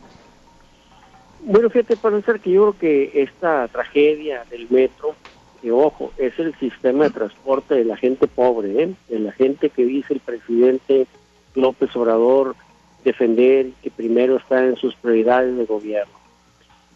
Bueno, 1.43 1.71
fíjate, 1.71 1.97
para 1.97 2.21
ser 2.23 2.41
que 2.41 2.53
yo 2.53 2.73
creo 2.73 2.79
que 2.79 3.23
esta 3.23 3.67
tragedia 3.69 4.45
del 4.51 4.67
metro, 4.71 5.15
que 5.61 5.73
ojo, 5.73 6.13
es 6.19 6.39
el 6.39 6.55
sistema 6.57 7.05
de 7.05 7.11
transporte 7.11 7.75
de 7.75 7.85
la 7.85 7.97
gente 7.97 8.27
pobre, 8.27 8.83
¿eh? 8.83 8.95
de 9.09 9.19
la 9.19 9.33
gente 9.33 9.71
que 9.71 9.85
dice 9.85 10.15
el 10.15 10.21
presidente 10.21 11.07
López 11.55 11.95
Obrador 11.97 12.55
defender 13.05 13.71
que 13.83 13.91
primero 13.91 14.37
está 14.37 14.65
en 14.65 14.77
sus 14.77 14.95
prioridades 14.95 15.57
de 15.57 15.65
gobierno. 15.65 16.13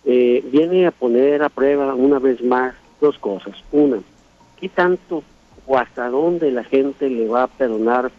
Eh, 0.04 0.44
viene 0.52 0.87
a 0.87 0.90
poner 0.90 1.42
a 1.42 1.49
prueba 1.49 1.94
una 1.94 2.18
vez 2.18 2.42
más 2.42 2.75
dos 3.00 3.18
cosas. 3.18 3.54
Una, 3.73 3.99
¿qué 4.61 4.68
tanto 4.68 5.23
o 5.66 5.78
hasta 5.78 6.11
dónde 6.11 6.50
la 6.50 6.64
gente 6.64 7.08
le 7.08 7.26
va 7.26 7.44
a 7.44 7.49
perdonar 7.49 8.11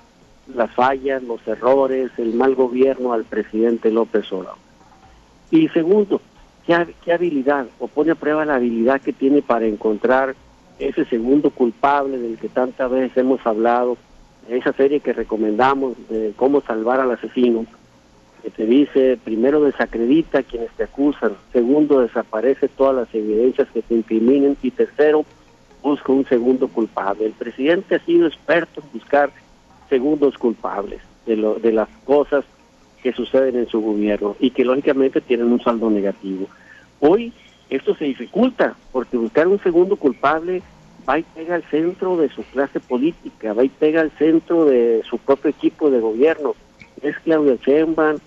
las 0.54 0.72
fallas, 0.74 1.22
los 1.24 1.46
errores, 1.48 2.12
el 2.18 2.34
mal 2.34 2.56
gobierno 2.56 3.14
al 3.14 3.24
presidente 3.24 3.92
López 3.92 4.32
Obrador? 4.32 4.58
Y 5.52 5.68
segundo, 5.70 6.22
¿qué, 6.66 6.96
qué 7.04 7.14
habilidad 7.14 7.68
o 7.80 7.88
pone 7.88 8.12
a 8.12 8.16
prueba 8.16 8.46
la 8.46 8.56
habilidad 8.56 9.02
que 9.02 9.14
tiene 9.14 9.44
para 9.44 9.68
encontrar 9.68 10.36
ese 10.80 11.06
segundo 11.06 11.52
culpable 11.52 12.18
del 12.18 12.38
que 12.38 12.50
tantas 12.50 12.90
veces 12.90 13.16
hemos 13.16 13.46
hablado 13.46 13.98
esa 14.50 14.74
serie 14.74 15.00
que 15.00 15.14
recomendamos 15.14 15.96
de 16.10 16.34
cómo 16.36 16.62
salvar 16.62 17.00
al 17.00 17.12
asesino, 17.12 17.66
que 18.44 18.52
te 18.52 18.66
dice, 18.66 19.18
primero 19.24 19.62
desacredita 19.62 20.40
a 20.40 20.44
quienes 20.44 20.70
te 20.72 20.84
acusan, 20.84 21.34
segundo 21.52 22.02
desaparece 22.02 22.68
todas 22.68 22.96
las 22.96 23.16
evidencias 23.16 23.68
que 23.74 23.82
te 23.82 23.96
incriminen 23.96 24.56
y 24.62 24.72
tercero 24.72 25.26
busca 25.82 26.12
un 26.12 26.26
segundo 26.26 26.68
culpable. 26.68 27.26
El 27.26 27.34
presidente 27.34 27.96
ha 27.96 28.00
sido 28.00 28.28
experto 28.28 28.82
en 28.82 29.00
buscar 29.00 29.32
segundos 29.90 30.38
culpables 30.38 31.02
de, 31.26 31.38
lo, 31.38 31.56
de 31.56 31.72
las 31.72 31.90
cosas 32.06 32.44
que 33.04 33.14
suceden 33.14 33.56
en 33.56 33.68
su 33.68 33.82
gobierno 33.82 34.36
y 34.40 34.50
que 34.50 34.66
lógicamente 34.66 35.22
tienen 35.22 35.52
un 35.52 35.62
saldo 35.62 35.90
negativo. 35.90 36.48
Hoy 37.00 37.34
esto 37.70 37.96
se 37.96 38.06
dificulta 38.06 38.76
porque 38.92 39.18
buscar 39.18 39.48
un 39.48 39.60
segundo 39.60 39.96
culpable 39.96 40.64
va 41.08 41.20
y 41.20 41.24
pega 41.24 41.56
al 41.56 41.64
centro 41.64 42.18
de 42.18 42.30
su 42.30 42.44
clase 42.44 42.80
política, 42.80 43.54
va 43.54 43.64
y 43.64 43.70
pega 43.70 44.02
al 44.02 44.12
centro 44.12 44.66
de 44.66 45.04
su 45.10 45.18
propio 45.18 45.50
equipo 45.52 45.90
de 45.90 46.00
gobierno. 46.00 46.56
Es 47.02 47.18
Claudia 47.20 47.58
Sheinbaum, 47.64 48.18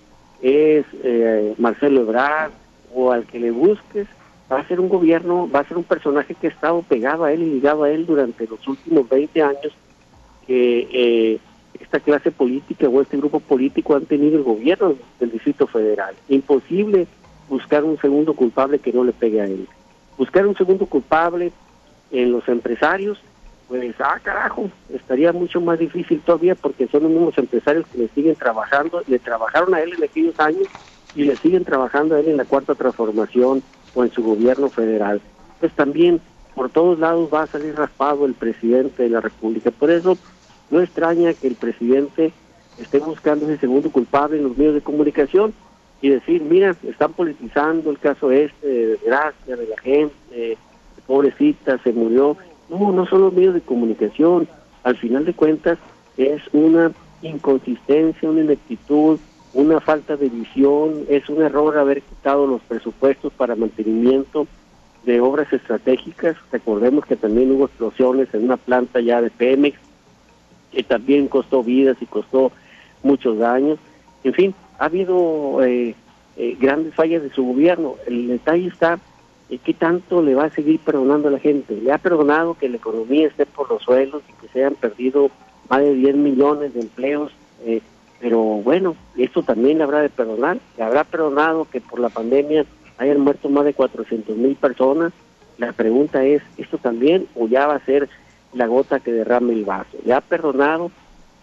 es 0.41 0.85
eh, 1.03 1.53
Marcelo 1.57 2.01
Ebrard, 2.01 2.51
o 2.93 3.11
al 3.11 3.25
que 3.25 3.39
le 3.39 3.51
busques, 3.51 4.07
va 4.51 4.59
a 4.59 4.67
ser 4.67 4.79
un 4.79 4.89
gobierno, 4.89 5.49
va 5.49 5.59
a 5.59 5.67
ser 5.67 5.77
un 5.77 5.83
personaje 5.83 6.35
que 6.35 6.47
ha 6.47 6.51
estado 6.51 6.81
pegado 6.81 7.23
a 7.23 7.33
él 7.33 7.43
y 7.43 7.49
ligado 7.51 7.83
a 7.83 7.91
él 7.91 8.05
durante 8.05 8.47
los 8.47 8.65
últimos 8.67 9.07
20 9.07 9.41
años 9.41 9.73
que 10.47 10.87
eh, 10.91 11.39
esta 11.79 11.99
clase 11.99 12.31
política 12.31 12.89
o 12.89 13.01
este 13.01 13.17
grupo 13.17 13.39
político 13.39 13.95
han 13.95 14.05
tenido 14.05 14.37
el 14.37 14.43
gobierno 14.43 14.95
del 15.19 15.31
Distrito 15.31 15.67
Federal. 15.67 16.15
Imposible 16.27 17.07
buscar 17.47 17.83
un 17.83 17.99
segundo 17.99 18.33
culpable 18.33 18.79
que 18.79 18.91
no 18.91 19.03
le 19.03 19.13
pegue 19.13 19.41
a 19.41 19.45
él. 19.45 19.67
Buscar 20.17 20.47
un 20.47 20.55
segundo 20.55 20.85
culpable 20.87 21.51
en 22.11 22.31
los 22.31 22.47
empresarios, 22.47 23.19
pues, 23.67 23.95
ah, 23.99 24.19
carajo, 24.21 24.69
estaría 24.91 25.31
mucho 25.31 25.61
más 25.61 25.77
difícil 25.77 26.21
todavía 26.21 26.55
porque 26.55 26.87
son 26.87 27.03
los 27.03 27.11
mismos 27.11 27.37
empresarios 27.37 27.85
que 27.87 27.99
le 27.99 28.07
siguen 28.09 28.35
trabajando, 28.35 29.03
le 29.07 29.19
trabajaron 29.19 29.75
a 29.75 29.81
él 29.81 29.93
en 29.93 30.03
aquellos 30.03 30.39
años 30.39 30.67
y 31.15 31.23
le 31.23 31.35
siguen 31.35 31.65
trabajando 31.65 32.15
a 32.15 32.19
él 32.19 32.29
en 32.29 32.37
la 32.37 32.45
cuarta 32.45 32.73
transformación 32.73 33.61
o 33.93 34.03
en 34.03 34.11
su 34.11 34.23
gobierno 34.23 34.69
federal. 34.69 35.21
Pues 35.59 35.71
también 35.73 36.19
por 36.55 36.69
todos 36.69 36.99
lados 36.99 37.29
va 37.31 37.43
a 37.43 37.47
salir 37.47 37.75
raspado 37.75 38.25
el 38.25 38.33
presidente 38.33 39.03
de 39.03 39.09
la 39.09 39.21
República. 39.21 39.71
Por 39.71 39.91
eso 39.91 40.17
no 40.71 40.81
extraña 40.81 41.33
que 41.33 41.47
el 41.47 41.55
presidente 41.55 42.33
esté 42.79 42.99
buscando 42.99 43.45
ese 43.45 43.59
segundo 43.59 43.91
culpable 43.91 44.37
en 44.37 44.43
los 44.43 44.57
medios 44.57 44.73
de 44.73 44.81
comunicación 44.81 45.53
y 46.01 46.09
decir, 46.09 46.41
mira, 46.41 46.75
están 46.83 47.13
politizando 47.13 47.91
el 47.91 47.99
caso 47.99 48.31
este 48.31 48.67
de 48.67 48.99
gracia 49.05 49.55
de 49.55 49.67
la 49.67 49.77
gente, 49.81 50.57
pobrecita, 51.09 51.79
se 51.79 51.91
murió. 51.91 52.37
No, 52.69 52.91
no 52.91 53.07
son 53.07 53.21
los 53.21 53.33
medios 53.33 53.55
de 53.55 53.61
comunicación. 53.61 54.47
Al 54.83 54.95
final 54.95 55.25
de 55.25 55.33
cuentas 55.33 55.79
es 56.17 56.39
una 56.53 56.91
inconsistencia, 57.23 58.29
una 58.29 58.41
ineptitud, 58.41 59.19
una 59.55 59.79
falta 59.79 60.15
de 60.15 60.29
visión, 60.29 61.05
es 61.09 61.27
un 61.27 61.41
error 61.41 61.79
haber 61.79 62.03
quitado 62.03 62.45
los 62.45 62.61
presupuestos 62.61 63.33
para 63.33 63.55
mantenimiento 63.55 64.45
de 65.03 65.19
obras 65.19 65.51
estratégicas. 65.51 66.37
Recordemos 66.51 67.07
que 67.07 67.15
también 67.15 67.51
hubo 67.51 67.65
explosiones 67.65 68.31
en 68.35 68.43
una 68.43 68.57
planta 68.57 68.99
ya 68.99 69.19
de 69.19 69.31
Pemex, 69.31 69.79
que 70.71 70.83
también 70.83 71.27
costó 71.27 71.63
vidas 71.63 71.97
y 72.01 72.05
costó 72.05 72.51
muchos 73.01 73.39
daños. 73.39 73.79
En 74.23 74.33
fin, 74.33 74.53
ha 74.77 74.85
habido 74.85 75.63
eh, 75.63 75.95
eh, 76.37 76.57
grandes 76.59 76.93
fallas 76.93 77.23
de 77.23 77.31
su 77.31 77.43
gobierno. 77.43 77.95
El 78.05 78.27
detalle 78.27 78.67
está 78.67 78.99
¿qué 79.57 79.73
tanto 79.73 80.21
le 80.21 80.35
va 80.35 80.45
a 80.45 80.49
seguir 80.51 80.79
perdonando 80.79 81.27
a 81.27 81.31
la 81.31 81.39
gente? 81.39 81.75
Le 81.75 81.91
ha 81.91 81.97
perdonado 81.97 82.53
que 82.53 82.69
la 82.69 82.77
economía 82.77 83.27
esté 83.27 83.47
por 83.47 83.69
los 83.69 83.81
suelos 83.81 84.21
y 84.29 84.33
que 84.33 84.47
se 84.53 84.59
hayan 84.59 84.75
perdido 84.75 85.31
más 85.69 85.79
de 85.79 85.95
10 85.95 86.15
millones 86.15 86.73
de 86.73 86.81
empleos, 86.81 87.31
eh, 87.65 87.81
pero 88.19 88.39
bueno, 88.39 88.95
esto 89.17 89.43
también 89.43 89.77
le 89.77 89.85
habrá 89.85 90.01
de 90.01 90.09
perdonar. 90.09 90.59
Le 90.77 90.83
habrá 90.83 91.03
perdonado 91.03 91.67
que 91.71 91.81
por 91.81 91.99
la 91.99 92.09
pandemia 92.09 92.65
hayan 92.97 93.21
muerto 93.21 93.49
más 93.49 93.65
de 93.65 93.73
400 93.73 94.35
mil 94.37 94.55
personas. 94.55 95.13
La 95.57 95.71
pregunta 95.73 96.23
es, 96.23 96.41
¿esto 96.57 96.77
también 96.77 97.27
o 97.35 97.47
ya 97.47 97.65
va 97.67 97.75
a 97.75 97.85
ser 97.85 98.09
la 98.53 98.67
gota 98.67 98.99
que 98.99 99.11
derrame 99.11 99.53
el 99.53 99.65
vaso? 99.65 99.97
¿Le 100.05 100.13
ha 100.13 100.21
perdonado 100.21 100.91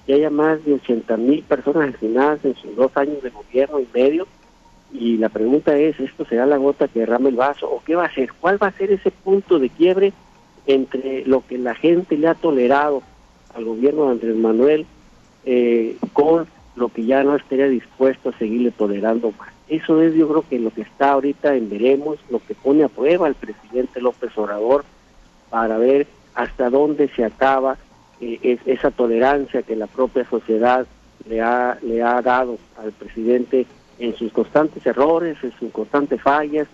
que 0.07 0.15
haya 0.15 0.31
más 0.31 0.65
de 0.65 0.75
80 0.75 1.17
mil 1.17 1.43
personas 1.43 1.89
asesinadas 1.91 2.45
en 2.45 2.55
sus 2.57 2.77
dos 2.77 2.95
años 2.97 3.23
de 3.23 3.31
gobierno 3.31 3.81
y 3.81 3.89
medio? 3.93 4.27
Y 4.93 5.16
la 5.19 5.28
pregunta 5.28 5.76
es, 5.76 5.99
¿esto 6.00 6.25
será 6.25 6.47
la 6.47 6.57
gota 6.57 6.88
que 6.88 7.00
derrame 7.00 7.31
el 7.31 7.37
vaso 7.37 7.69
o 7.71 7.83
qué 7.85 7.97
va 7.97 8.07
a 8.07 8.14
ser? 8.14 8.33
¿Cuál 8.40 8.62
va 8.62 8.69
a 8.69 8.73
ser 8.73 8.93
ese 8.93 9.11
punto 9.11 9.59
de 9.59 9.69
quiebre 9.69 10.12
entre 10.66 11.25
lo 11.26 11.47
que 11.47 11.59
la 11.59 11.75
gente 11.75 12.16
le 12.16 12.28
ha 12.28 12.35
tolerado 12.35 13.02
al 13.55 13.64
gobierno 13.64 14.07
de 14.07 14.11
Andrés 14.12 14.37
Manuel 14.37 14.87
eh, 15.45 15.97
con 16.12 16.47
lo 16.76 16.88
que 16.88 17.05
ya 17.05 17.23
no 17.25 17.37
estaría 17.37 17.69
dispuesto 17.69 18.31
a 18.31 18.38
seguirle 18.38 18.71
tolerando 18.71 19.33
más? 19.38 19.52
Eso 19.69 20.00
es 20.00 20.14
yo 20.14 20.28
creo 20.28 20.45
que 20.49 20.59
lo 20.61 20.71
que 20.71 20.83
está 20.83 21.12
ahorita 21.12 21.57
en 21.57 21.69
veremos, 21.69 22.19
lo 22.31 22.40
que 22.47 22.55
pone 22.55 22.85
a 22.85 22.88
prueba 22.88 23.26
el 23.26 23.35
presidente 23.35 24.00
López 24.00 24.31
Obrador 24.37 24.85
para 25.50 25.78
ver 25.78 26.07
hasta 26.35 26.71
dónde 26.71 27.09
se 27.09 27.25
acaba 27.25 27.76
eh, 28.21 28.59
esa 28.66 28.90
tolerancia 28.90 29.62
que 29.62 29.75
la 29.75 29.88
propia 29.88 30.28
sociedad 30.28 30.87
le 31.28 31.40
ha, 31.40 31.76
le 31.83 32.02
ha 32.02 32.23
dado 32.23 32.59
al 32.78 32.93
presidente 32.93 33.66
en 33.99 34.17
sus 34.17 34.33
constantes 34.33 34.85
errores, 34.87 35.37
en 35.43 35.53
sus 35.59 35.73
constantes 35.73 36.21
fallas 36.21 36.69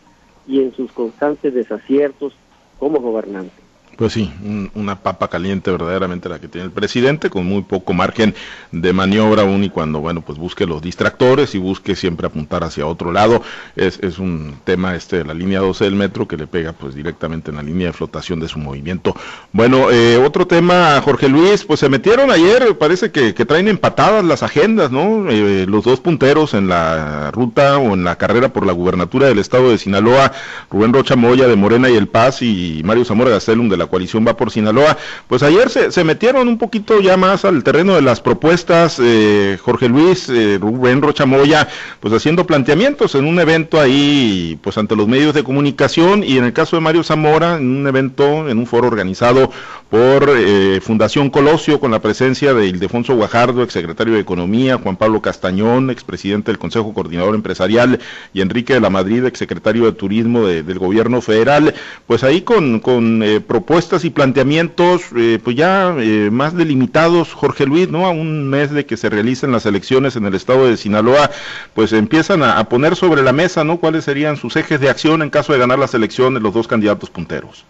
y 0.47 0.61
en 0.61 0.75
sus 0.75 0.91
constantes 0.93 1.55
desaciertos 1.55 2.35
como 2.79 3.01
gobernante. 3.01 3.62
Pues 3.97 4.15
sí, 4.15 4.33
una 4.75 5.01
papa 5.01 5.29
caliente 5.29 5.71
verdaderamente 5.71 6.29
la 6.29 6.41
que 6.41 6.49
tiene 6.49 6.65
el 6.67 6.73
presidente, 6.73 7.29
con 7.29 7.45
muy 7.45 7.63
poco 7.63 7.93
margen 7.93 8.35
de 8.71 8.93
maniobra 8.93 9.43
aún 9.43 9.65
y 9.65 9.71
cuando, 9.71 10.01
bueno, 10.01 10.23
pues 10.23 10.39
busque 10.39 10.67
los 10.67 10.81
distractores 10.81 11.55
y 11.55 11.59
busque 11.59 11.95
siempre 11.95 12.27
apuntar 12.27 12.65
hacia 12.65 12.87
otro 12.87 13.13
lado. 13.13 13.43
Es, 13.77 13.99
es 14.03 14.19
un 14.19 14.57
tema 14.65 14.97
este 14.97 15.19
de 15.19 15.25
la 15.27 15.35
línea 15.35 15.61
12 15.61 15.85
del 15.85 15.95
metro 15.95 16.27
que 16.27 16.39
le 16.39 16.47
pega 16.47 16.73
pues 16.73 16.95
directamente 16.95 17.51
en 17.51 17.57
la 17.57 17.63
línea 17.63 17.89
de 17.89 17.93
flotación 17.93 18.41
de 18.41 18.49
su 18.49 18.59
movimiento. 18.59 19.15
Bueno, 19.53 19.91
eh, 19.91 20.17
otro 20.17 20.47
tema, 20.47 21.01
Jorge 21.03 21.29
Luis, 21.29 21.65
pues 21.65 21.81
se 21.81 21.89
metieron 21.91 22.31
ayer, 22.31 22.77
parece 22.79 23.11
que, 23.11 23.33
traen 23.43 23.69
empatadas 23.69 24.25
las 24.25 24.43
agendas, 24.43 24.91
¿no? 24.91 25.29
Eh, 25.29 25.67
los 25.69 25.85
dos 25.85 26.01
punteros 26.01 26.55
en 26.55 26.69
la 26.69 27.31
ruta 27.33 27.79
o 27.79 27.93
en 27.95 28.05
la 28.05 28.17
carrera 28.17 28.53
por 28.53 28.65
la 28.65 28.73
gubernatura 28.73 29.27
del 29.27 29.39
estado 29.39 29.71
de 29.71 29.79
Sinaloa, 29.79 30.33
Rubén 30.71 30.93
Rocha 30.93 31.17
Moya 31.17 31.49
de 31.49 31.57
Morena 31.57 31.91
y 31.91 31.97
El 31.97 32.07
Paz 32.07 32.41
y 32.41 32.83
Mario 32.85 33.05
Zamora 33.05 33.31
Gastelum 33.31 33.69
de 33.69 33.82
la 33.83 33.89
coalición 33.89 34.25
Va 34.27 34.37
por 34.37 34.51
Sinaloa, 34.51 34.97
pues 35.29 35.43
ayer 35.43 35.69
se, 35.69 36.05
metieron 36.05 36.49
un 36.49 36.59
poquito 36.59 37.01
ya 37.01 37.17
más 37.17 37.45
al 37.45 37.63
terreno 37.65 37.95
de 37.95 38.03
las 38.03 38.21
propuestas, 38.21 38.99
eh, 39.03 39.59
Jorge 39.61 39.89
Luis, 39.89 40.29
eh, 40.29 40.59
Rubén 40.61 41.03
Rochamoya, 41.03 41.69
pues 42.01 42.15
haciendo 42.15 42.47
planteamientos 42.47 43.15
en 43.15 43.25
un 43.25 43.39
evento 43.41 43.81
ahí, 43.81 44.59
pues 44.63 44.79
ante 44.79 44.95
los 44.95 45.09
medios 45.09 45.35
de 45.35 45.43
comunicación 45.43 46.23
y 46.23 46.39
en 46.39 46.45
el 46.45 46.53
caso 46.53 46.77
de 46.77 46.83
Mario 46.83 47.03
Zamora, 47.03 47.57
en 47.57 47.77
un 47.77 47.87
evento, 47.87 48.49
en 48.49 48.59
un 48.59 48.67
foro 48.67 48.87
organizado 48.87 49.51
por 49.91 50.31
eh, 50.35 50.81
Fundación 50.81 51.29
Colosio 51.29 51.81
con 51.81 51.91
la 51.91 52.01
presencia 52.01 52.55
de 52.55 52.67
Ildefonso 52.67 53.15
Guajardo, 53.15 53.63
exsecretario 53.63 54.15
de 54.15 54.21
Economía, 54.21 54.79
Juan 54.79 54.97
Pablo 54.97 55.21
Castañón, 55.21 55.91
expresidente 55.91 56.51
del 56.51 56.59
Consejo 56.59 56.95
Coordinador 56.95 57.35
Empresarial 57.35 58.01
y 58.33 58.41
Enrique 58.41 58.75
de 58.75 58.81
la 58.81 58.91
Madrid, 58.91 59.25
exsecretario 59.25 59.85
de 59.85 59.93
Turismo 59.93 60.47
del 60.47 60.79
Gobierno 60.79 61.21
Federal, 61.21 61.75
pues 62.07 62.25
ahí 62.25 62.43
con, 62.43 62.81
con 62.81 63.23
propuestas 63.47 63.72
propuestas 63.73 64.05
y 64.05 64.11
planteamientos 64.11 65.01
eh, 65.17 65.39
pues 65.43 65.57
ya 65.57 65.95
eh, 65.99 66.29
más 66.31 66.55
delimitados, 66.55 67.33
Jorge 67.33 67.65
Luis, 67.65 67.89
¿no? 67.89 68.05
A 68.05 68.11
un 68.11 68.51
mes 68.51 68.71
de 68.71 68.85
que 68.85 68.99
se 68.99 69.09
realicen 69.09 69.51
las 69.51 69.65
elecciones 69.65 70.15
en 70.15 70.27
el 70.27 70.35
estado 70.35 70.67
de 70.67 70.77
Sinaloa, 70.77 71.31
pues 71.73 71.95
empiezan 71.95 72.43
a, 72.43 72.63
poner 72.69 72.97
sobre 72.97 73.23
la 73.23 73.33
mesa, 73.33 73.65
¿no? 73.65 73.81
¿Cuáles 73.81 74.05
serían 74.05 74.37
sus 74.37 74.57
ejes 74.57 74.79
de 74.79 74.91
acción 74.91 75.23
en 75.23 75.31
caso 75.31 75.55
de 75.55 75.59
ganar 75.59 75.79
las 75.79 75.95
elecciones 75.95 76.43
los 76.43 76.53
dos 76.53 76.69
candidatos 76.69 77.09
punteros? 77.09 77.65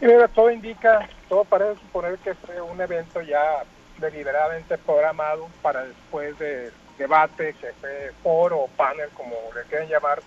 mira, 0.00 0.26
todo 0.26 0.50
indica, 0.50 1.08
todo 1.28 1.44
parece 1.44 1.74
suponer 1.74 2.18
que 2.18 2.34
fue 2.34 2.60
un 2.60 2.80
evento 2.80 3.22
ya 3.22 3.62
deliberadamente 4.00 4.76
programado 4.76 5.46
para 5.62 5.84
después 5.84 6.36
de 6.40 6.72
debate, 6.98 7.54
que 7.60 7.68
fue 7.80 8.10
foro 8.24 8.58
o 8.58 8.68
panel, 8.76 9.08
como 9.14 9.36
le 9.54 9.62
quieren 9.68 9.88
llamar, 9.88 10.20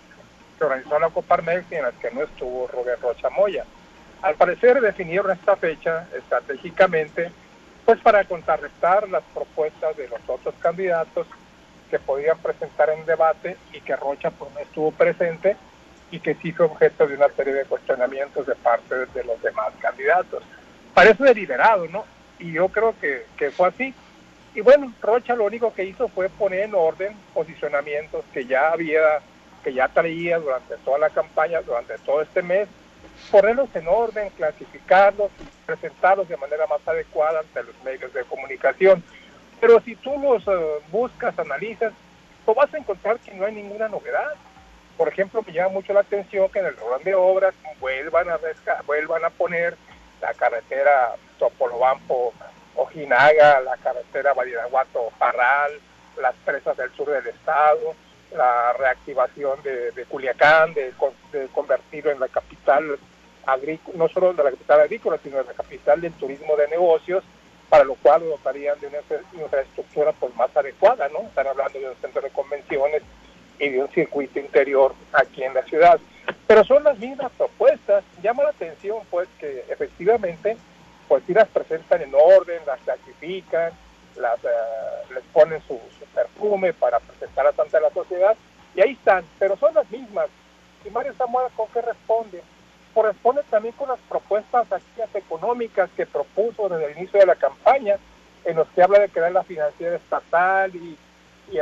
que 0.56 0.64
organizó 0.64 0.98
la 0.98 1.10
Coparmex 1.10 1.70
y 1.70 1.74
en 1.74 1.82
las 1.82 1.94
que 1.96 2.10
no 2.12 2.22
estuvo 2.22 2.66
Robert 2.68 3.02
Rocha 3.02 3.28
Moya. 3.28 3.66
Al 4.22 4.36
parecer 4.36 4.80
definieron 4.80 5.32
esta 5.32 5.56
fecha 5.56 6.06
estratégicamente 6.16 7.32
pues 7.84 7.98
para 7.98 8.24
contrarrestar 8.24 9.08
las 9.08 9.24
propuestas 9.34 9.96
de 9.96 10.06
los 10.08 10.20
otros 10.28 10.54
candidatos 10.60 11.26
que 11.90 11.98
podían 11.98 12.38
presentar 12.38 12.90
en 12.90 13.04
debate 13.04 13.56
y 13.72 13.80
que 13.80 13.96
Rocha 13.96 14.30
pues 14.30 14.52
no 14.54 14.60
estuvo 14.60 14.92
presente 14.92 15.56
y 16.12 16.20
que 16.20 16.34
sí 16.36 16.52
fue 16.52 16.66
objeto 16.66 17.06
de 17.08 17.16
una 17.16 17.28
serie 17.30 17.52
de 17.52 17.64
cuestionamientos 17.64 18.46
de 18.46 18.54
parte 18.54 18.94
de 18.94 19.24
los 19.24 19.42
demás 19.42 19.72
candidatos. 19.80 20.44
Parece 20.94 21.24
deliberado, 21.24 21.88
¿no? 21.88 22.04
Y 22.38 22.52
yo 22.52 22.68
creo 22.68 22.94
que, 23.00 23.26
que 23.36 23.50
fue 23.50 23.68
así. 23.68 23.94
Y 24.54 24.60
bueno, 24.60 24.92
Rocha 25.00 25.34
lo 25.34 25.44
único 25.44 25.74
que 25.74 25.84
hizo 25.84 26.08
fue 26.08 26.28
poner 26.28 26.60
en 26.60 26.74
orden 26.74 27.16
posicionamientos 27.34 28.24
que 28.32 28.44
ya 28.44 28.70
había, 28.70 29.20
que 29.64 29.72
ya 29.72 29.88
traía 29.88 30.38
durante 30.38 30.76
toda 30.84 30.98
la 30.98 31.10
campaña, 31.10 31.62
durante 31.62 31.98
todo 31.98 32.22
este 32.22 32.42
mes, 32.42 32.68
ponerlos 33.30 33.68
en 33.74 33.88
orden, 33.88 34.30
clasificarlos 34.30 35.30
presentarlos 35.66 36.28
de 36.28 36.36
manera 36.36 36.66
más 36.66 36.86
adecuada 36.86 37.40
ante 37.40 37.62
los 37.62 37.82
medios 37.84 38.12
de 38.12 38.24
comunicación. 38.24 39.02
Pero 39.60 39.80
si 39.80 39.94
tú 39.96 40.18
los 40.18 40.46
eh, 40.46 40.82
buscas, 40.90 41.38
analizas, 41.38 41.92
pues 42.44 42.56
vas 42.56 42.72
a 42.74 42.78
encontrar 42.78 43.18
que 43.20 43.32
no 43.34 43.46
hay 43.46 43.54
ninguna 43.54 43.88
novedad. 43.88 44.34
Por 44.96 45.08
ejemplo, 45.08 45.42
me 45.46 45.52
llama 45.52 45.70
mucho 45.70 45.92
la 45.92 46.00
atención 46.00 46.48
que 46.50 46.58
en 46.58 46.66
el 46.66 46.74
programa 46.74 47.04
de 47.04 47.14
obras 47.14 47.54
vuelvan 47.80 48.28
a, 48.28 48.38
vuelvan 48.86 49.24
a 49.24 49.30
poner 49.30 49.76
la 50.20 50.34
carretera 50.34 51.14
Topolobampo 51.38 52.34
Ojinaga, 52.74 53.60
la 53.60 53.76
carretera 53.78 54.34
Badiraguato 54.34 55.10
Parral, 55.18 55.72
las 56.20 56.34
presas 56.44 56.76
del 56.76 56.92
sur 56.92 57.08
del 57.08 57.26
estado, 57.26 57.94
la 58.36 58.72
reactivación 58.74 59.62
de, 59.62 60.04
Culiacán, 60.08 60.74
de, 60.74 60.92
de, 61.32 61.48
convertirlo 61.48 62.10
en 62.10 62.20
la 62.20 62.28
capital 62.28 62.98
no 63.94 64.08
solo 64.08 64.32
de 64.32 64.44
la 64.44 64.50
capital 64.50 64.80
agrícola, 64.80 65.18
sino 65.22 65.38
de 65.38 65.44
la 65.44 65.52
capital 65.52 66.00
del 66.00 66.12
turismo 66.12 66.56
de 66.56 66.68
negocios, 66.68 67.24
para 67.68 67.84
lo 67.84 67.94
cual 67.94 68.22
dotarían 68.22 68.78
de 68.80 68.88
una 68.88 68.98
infraestructura 69.42 70.12
pues 70.12 70.34
más 70.36 70.54
adecuada, 70.56 71.08
¿no? 71.08 71.20
Están 71.20 71.46
hablando 71.46 71.78
de 71.78 71.88
un 71.88 71.96
centro 71.96 72.20
de 72.20 72.30
convenciones 72.30 73.02
y 73.58 73.68
de 73.70 73.80
un 73.80 73.88
circuito 73.88 74.38
interior 74.38 74.94
aquí 75.12 75.42
en 75.42 75.54
la 75.54 75.62
ciudad. 75.62 75.98
Pero 76.46 76.64
son 76.64 76.84
las 76.84 76.98
mismas 76.98 77.32
propuestas. 77.32 78.04
Llama 78.22 78.42
la 78.42 78.50
atención 78.50 78.98
pues 79.10 79.28
que 79.38 79.64
efectivamente 79.68 80.56
pues 81.08 81.22
sí 81.26 81.34
las 81.34 81.48
presentan 81.48 82.02
en 82.02 82.14
orden, 82.14 82.60
las 82.66 82.80
clasifican, 82.80 83.72
las, 84.16 84.38
eh, 84.44 84.48
les 85.14 85.24
ponen 85.32 85.62
su, 85.66 85.78
perfume 86.14 86.72
para 86.74 87.00
presentarlas 87.00 87.58
ante 87.58 87.80
la 87.80 87.90
sociedad 87.90 88.36
y 88.74 88.82
ahí 88.82 88.92
están, 88.92 89.24
pero 89.38 89.56
son 89.56 89.74
las 89.74 89.90
mismas. 89.90 90.28
Y 90.84 90.90
Mario 90.90 91.14
Zamora 91.14 91.48
con 91.56 91.68
qué 91.68 91.80
responde? 91.80 92.42
Corresponde 92.92 93.42
también 93.50 93.74
con 93.74 93.88
las 93.88 93.98
propuestas 94.08 94.66
económicas 95.14 95.90
que 95.96 96.06
propuso 96.06 96.68
desde 96.68 96.92
el 96.92 96.98
inicio 96.98 97.20
de 97.20 97.26
la 97.26 97.34
campaña, 97.34 97.96
en 98.44 98.56
los 98.56 98.68
que 98.68 98.82
habla 98.82 99.00
de 99.00 99.08
crear 99.08 99.32
la 99.32 99.44
financiera 99.44 99.96
estatal 99.96 100.74
y, 100.74 100.98
y 101.50 101.58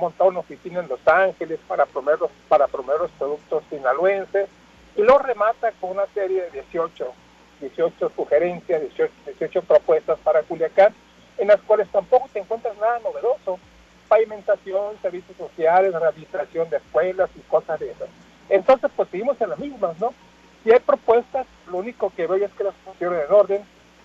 montar 0.00 0.28
una 0.28 0.40
oficina 0.40 0.80
en 0.80 0.88
Los 0.88 1.06
Ángeles 1.06 1.58
para 1.68 1.86
promover 1.86 2.18
los, 2.20 2.30
para 2.48 2.66
promover 2.66 3.00
los 3.02 3.10
productos 3.12 3.62
sinaloenses, 3.70 4.48
y 4.96 5.02
lo 5.02 5.18
remata 5.18 5.72
con 5.80 5.90
una 5.90 6.06
serie 6.14 6.42
de 6.42 6.50
18, 6.50 7.12
18 7.60 8.12
sugerencias, 8.14 8.80
18, 8.80 9.12
18 9.26 9.62
propuestas 9.62 10.18
para 10.20 10.42
Culiacán, 10.42 10.94
en 11.38 11.48
las 11.48 11.60
cuales 11.62 11.88
tampoco 11.88 12.28
te 12.32 12.40
encuentras 12.40 12.76
nada 12.78 13.00
novedoso, 13.00 13.58
pavimentación, 14.08 14.96
servicios 15.02 15.36
sociales, 15.36 15.92
rehabilitación 15.92 16.70
de 16.70 16.76
escuelas 16.76 17.30
y 17.36 17.40
cosas 17.40 17.80
de 17.80 17.90
esas. 17.90 18.08
Entonces, 18.48 18.90
pues 18.94 19.08
seguimos 19.08 19.40
en 19.40 19.50
las 19.50 19.58
mismas, 19.58 19.98
¿no? 19.98 20.14
Si 20.64 20.72
hay 20.72 20.80
propuestas, 20.80 21.46
lo 21.70 21.76
único 21.76 22.10
que 22.16 22.26
veo 22.26 22.42
es 22.42 22.52
que 22.52 22.64
las 22.64 22.74
pusieron 22.86 23.18
en 23.20 23.30
orden, 23.30 23.62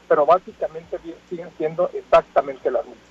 pero 0.09 0.25
básicamente 0.25 0.99
siguen 1.29 1.49
siendo 1.57 1.89
exactamente 1.93 2.69
las 2.69 2.85
mismas. 2.85 3.08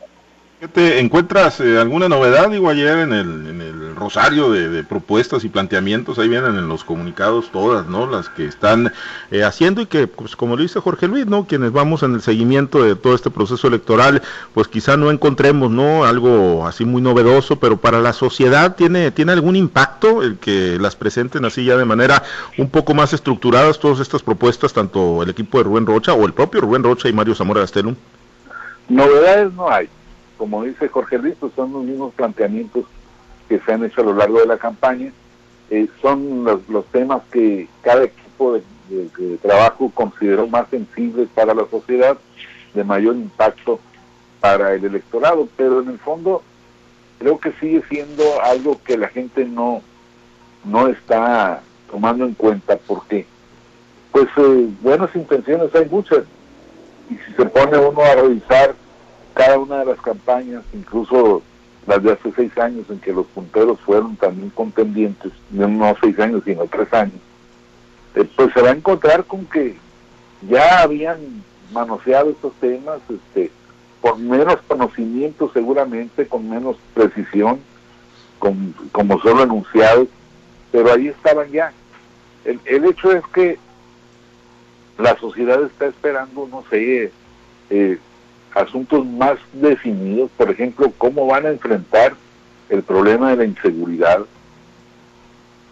¿Te 0.72 0.98
encuentras 0.98 1.60
eh, 1.60 1.78
alguna 1.78 2.08
novedad? 2.08 2.50
Digo, 2.50 2.68
ayer 2.68 2.98
en 2.98 3.12
el, 3.12 3.94
rosario 3.94 4.50
de, 4.50 4.82
propuestas 4.82 5.44
y 5.44 5.48
planteamientos, 5.48 6.18
ahí 6.18 6.28
vienen 6.28 6.56
en 6.56 6.66
los 6.66 6.82
comunicados 6.82 7.50
todas, 7.52 7.86
¿no? 7.86 8.06
Las 8.06 8.28
que 8.28 8.44
están 8.44 8.92
eh, 9.30 9.44
haciendo 9.44 9.82
y 9.82 9.86
que, 9.86 10.08
pues 10.08 10.34
como 10.34 10.56
lo 10.56 10.62
dice 10.62 10.80
Jorge 10.80 11.06
Luis, 11.06 11.26
¿no? 11.26 11.46
Quienes 11.46 11.70
vamos 11.70 12.02
en 12.02 12.14
el 12.14 12.22
seguimiento 12.22 12.82
de 12.82 12.96
todo 12.96 13.14
este 13.14 13.30
proceso 13.30 13.68
electoral, 13.68 14.20
pues 14.52 14.66
quizá 14.66 14.96
no 14.96 15.12
encontremos, 15.12 15.70
¿no? 15.70 16.04
Algo 16.04 16.66
así 16.66 16.84
muy 16.84 17.02
novedoso, 17.02 17.60
pero 17.60 17.76
para 17.76 18.00
la 18.00 18.12
sociedad 18.12 18.74
tiene, 18.74 19.12
tiene 19.12 19.32
algún 19.32 19.54
impacto 19.54 20.24
el 20.24 20.38
que 20.38 20.76
las 20.80 20.96
presenten 20.96 21.44
así 21.44 21.64
ya 21.64 21.76
de 21.76 21.84
manera 21.84 22.24
un 22.56 22.68
poco 22.68 22.94
más 22.94 23.12
estructuradas 23.12 23.78
todas 23.78 24.00
estas 24.00 24.24
propuestas, 24.24 24.72
tanto 24.72 25.22
el 25.22 25.30
equipo 25.30 25.58
de 25.58 25.64
Rubén 25.64 25.86
Rocha 25.86 26.14
o 26.14 26.26
el 26.26 26.32
propio 26.32 26.60
Rubén 26.60 26.82
Rocha 26.82 27.08
y 27.08 27.12
Mario 27.12 27.36
Zamora 27.36 27.60
Gastelum. 27.60 27.94
Novedades 28.88 29.52
no 29.52 29.70
hay 29.70 29.88
como 30.38 30.62
dice 30.64 30.88
Jorge 30.88 31.18
Luis, 31.18 31.34
pues 31.38 31.52
son 31.54 31.72
los 31.72 31.82
mismos 31.82 32.14
planteamientos 32.14 32.86
que 33.48 33.58
se 33.58 33.72
han 33.72 33.84
hecho 33.84 34.00
a 34.00 34.04
lo 34.04 34.14
largo 34.14 34.38
de 34.40 34.46
la 34.46 34.56
campaña. 34.56 35.12
Eh, 35.68 35.88
son 36.00 36.44
los, 36.44 36.86
temas 36.86 37.22
que 37.30 37.68
cada 37.82 38.04
equipo 38.04 38.54
de, 38.54 38.62
trabajo 39.42 39.90
consideró 39.92 40.46
más 40.46 40.66
sensibles 40.70 41.28
para 41.34 41.52
la 41.52 41.66
sociedad, 41.68 42.16
de 42.72 42.84
mayor 42.84 43.16
impacto 43.16 43.80
para 44.40 44.72
el 44.74 44.84
electorado, 44.84 45.48
pero 45.56 45.82
en 45.82 45.88
el 45.88 45.98
fondo 45.98 46.42
creo 47.18 47.38
que 47.38 47.52
sigue 47.60 47.82
siendo 47.88 48.24
algo 48.42 48.80
que 48.82 48.96
la 48.96 49.08
gente 49.08 49.44
no, 49.44 49.82
no 50.64 50.86
está 50.88 51.60
tomando 51.90 52.24
en 52.24 52.34
cuenta 52.34 52.78
porque 52.86 53.26
pues 54.12 54.28
eh, 54.36 54.68
buenas 54.80 55.14
intenciones 55.14 55.74
hay 55.74 55.86
muchas 55.88 56.24
y 57.10 57.14
si 57.14 57.32
se 57.34 57.44
pone 57.46 57.76
uno 57.78 58.02
a 58.02 58.14
revisar 58.14 58.74
cada 59.38 59.56
una 59.56 59.78
de 59.78 59.84
las 59.84 60.00
campañas, 60.00 60.64
incluso 60.72 61.42
las 61.86 62.02
de 62.02 62.10
hace 62.10 62.32
seis 62.34 62.58
años 62.58 62.86
en 62.90 62.98
que 62.98 63.12
los 63.12 63.24
punteros 63.26 63.78
fueron 63.82 64.16
también 64.16 64.50
contendientes, 64.50 65.30
no 65.50 65.96
seis 66.02 66.18
años, 66.18 66.42
sino 66.44 66.66
tres 66.66 66.92
años, 66.92 67.20
eh, 68.16 68.28
pues 68.34 68.52
se 68.52 68.60
va 68.60 68.70
a 68.70 68.72
encontrar 68.72 69.22
con 69.26 69.46
que 69.46 69.76
ya 70.50 70.82
habían 70.82 71.44
manoseado 71.72 72.30
estos 72.30 72.52
temas 72.54 72.98
este, 73.08 73.52
con 74.00 74.28
menos 74.28 74.56
conocimiento 74.66 75.52
seguramente, 75.54 76.26
con 76.26 76.50
menos 76.50 76.76
precisión, 76.92 77.60
con, 78.40 78.74
como 78.90 79.20
solo 79.20 79.44
enunciados, 79.44 80.08
pero 80.72 80.92
ahí 80.92 81.06
estaban 81.06 81.48
ya. 81.52 81.72
El, 82.44 82.58
el 82.64 82.86
hecho 82.86 83.12
es 83.12 83.24
que 83.32 83.56
la 84.98 85.16
sociedad 85.16 85.62
está 85.62 85.86
esperando, 85.86 86.48
no 86.50 86.64
sé, 86.68 87.12
eh, 87.70 87.98
asuntos 88.54 89.06
más 89.06 89.38
definidos, 89.52 90.30
por 90.36 90.50
ejemplo, 90.50 90.92
cómo 90.98 91.26
van 91.26 91.46
a 91.46 91.50
enfrentar 91.50 92.14
el 92.68 92.82
problema 92.82 93.30
de 93.30 93.36
la 93.36 93.44
inseguridad, 93.44 94.20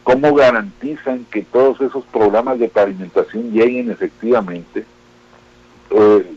cómo 0.02 0.34
garantizan 0.34 1.26
que 1.30 1.42
todos 1.42 1.80
esos 1.80 2.04
programas 2.06 2.58
de 2.58 2.68
pavimentación 2.68 3.50
lleguen 3.50 3.90
efectivamente. 3.90 4.84
Eh, 5.90 6.32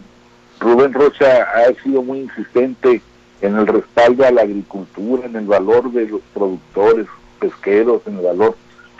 Rubén 0.59 0.93
Rocha 0.93 1.43
ha 1.43 1.83
sido 1.83 2.01
muy 2.01 2.19
insistente 2.19 3.01
en 3.41 3.55
el 3.55 3.67
respaldo 3.67 4.25
a 4.25 4.31
la 4.31 4.41
agricultura, 4.41 5.27
en 5.27 5.35
el 5.35 5.45
valor 5.45 5.91
de 5.91 6.07
los 6.07 6.21
productores 6.33 7.07
pesqueros, 7.39 8.01
en 8.05 8.17
el 8.17 8.25
valor 8.25 8.55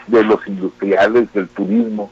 de 0.08 0.24
los 0.24 0.46
industriales, 0.48 1.32
del 1.34 1.50
turismo. 1.50 2.10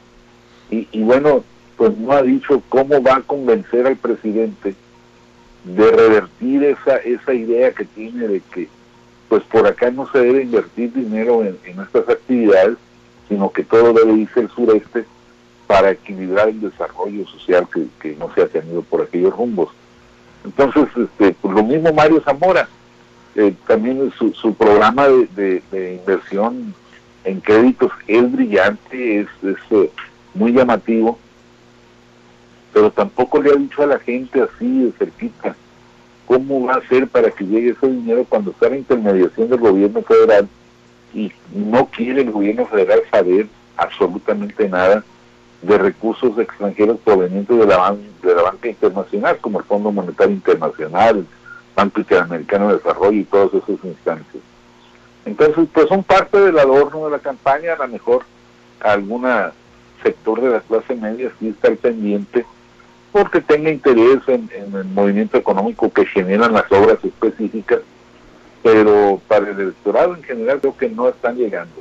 Y, 0.70 0.86
y 0.92 1.02
bueno, 1.02 1.42
pues 1.76 1.96
no 1.96 2.12
ha 2.12 2.22
dicho 2.22 2.62
cómo 2.68 3.00
va 3.02 3.16
a 3.16 3.22
convencer 3.22 3.86
al 3.86 3.96
presidente 3.96 4.74
de 5.64 5.90
revertir 5.90 6.64
esa, 6.64 6.96
esa 6.98 7.34
idea 7.34 7.72
que 7.72 7.84
tiene 7.84 8.28
de 8.28 8.40
que 8.52 8.68
pues 9.28 9.42
por 9.44 9.66
acá 9.66 9.90
no 9.90 10.10
se 10.10 10.18
debe 10.18 10.42
invertir 10.42 10.92
dinero 10.92 11.44
en, 11.44 11.58
estas 11.64 12.08
actividades, 12.08 12.78
sino 13.28 13.50
que 13.50 13.62
todo 13.62 13.92
debe 13.92 14.14
irse 14.14 14.40
al 14.40 14.50
sureste 14.50 15.04
para 15.66 15.90
equilibrar 15.90 16.48
el 16.48 16.60
desarrollo 16.60 17.26
social 17.26 17.68
que, 18.00 18.16
no 18.18 18.32
se 18.34 18.42
ha 18.42 18.48
tenido 18.48 18.82
por 18.82 19.02
aquellos 19.02 19.36
rumbos. 19.36 19.68
Entonces, 20.44 20.84
este, 20.96 21.36
pues 21.42 21.54
lo 21.54 21.62
mismo 21.62 21.92
Mario 21.92 22.22
Zamora, 22.22 22.68
eh, 23.34 23.52
también 23.66 24.10
su, 24.18 24.32
su 24.32 24.54
programa 24.54 25.06
de, 25.08 25.62
inversión 26.00 26.74
en 27.24 27.40
créditos 27.40 27.92
es 28.06 28.32
brillante, 28.32 29.20
es, 29.20 29.28
es 29.42 29.58
eh, 29.70 29.90
muy 30.32 30.52
llamativo, 30.52 31.18
pero 32.78 32.92
tampoco 32.92 33.42
le 33.42 33.50
ha 33.50 33.56
dicho 33.56 33.82
a 33.82 33.86
la 33.86 33.98
gente 33.98 34.40
así 34.40 34.84
de 34.84 34.92
cerquita 34.92 35.56
cómo 36.26 36.64
va 36.64 36.74
a 36.74 36.88
ser 36.88 37.08
para 37.08 37.28
que 37.28 37.44
llegue 37.44 37.70
ese 37.70 37.88
dinero 37.88 38.24
cuando 38.28 38.52
está 38.52 38.68
la 38.68 38.76
intermediación 38.76 39.50
del 39.50 39.58
gobierno 39.58 40.00
federal 40.02 40.48
y 41.12 41.32
no 41.52 41.86
quiere 41.86 42.20
el 42.20 42.30
gobierno 42.30 42.66
federal 42.66 43.00
saber 43.10 43.48
absolutamente 43.76 44.68
nada 44.68 45.02
de 45.60 45.76
recursos 45.76 46.38
extranjeros 46.38 47.00
provenientes 47.00 47.58
de 47.58 47.66
la, 47.66 47.96
de 48.22 48.34
la 48.36 48.42
banca 48.42 48.68
internacional, 48.68 49.38
como 49.38 49.58
el 49.58 49.64
Fondo 49.64 49.90
Monetario 49.90 50.34
Internacional, 50.34 51.26
Banco 51.74 51.98
Interamericano 51.98 52.68
de 52.68 52.74
Desarrollo 52.74 53.18
y 53.18 53.24
todas 53.24 53.54
esas 53.54 53.84
instancias. 53.84 54.42
Entonces, 55.24 55.66
pues 55.72 55.88
son 55.88 56.04
parte 56.04 56.38
del 56.38 56.56
adorno 56.60 57.06
de 57.06 57.10
la 57.10 57.18
campaña, 57.18 57.72
a 57.72 57.78
lo 57.78 57.88
mejor 57.88 58.22
alguna 58.78 59.52
sector 60.00 60.40
de 60.40 60.50
la 60.50 60.60
clase 60.60 60.94
media 60.94 61.32
sí 61.40 61.48
está 61.48 61.66
al 61.66 61.76
pendiente 61.76 62.46
porque 63.12 63.40
tenga 63.40 63.70
interés 63.70 64.18
en, 64.26 64.50
el 64.54 64.84
movimiento 64.86 65.36
económico 65.36 65.90
que 65.92 66.06
generan 66.06 66.52
las 66.52 66.70
obras 66.70 66.98
específicas, 67.02 67.80
pero 68.62 69.20
para 69.28 69.50
el 69.50 69.60
electorado 69.60 70.14
en 70.14 70.22
general 70.22 70.60
creo 70.60 70.76
que 70.76 70.88
no 70.88 71.08
están 71.08 71.36
llegando, 71.36 71.74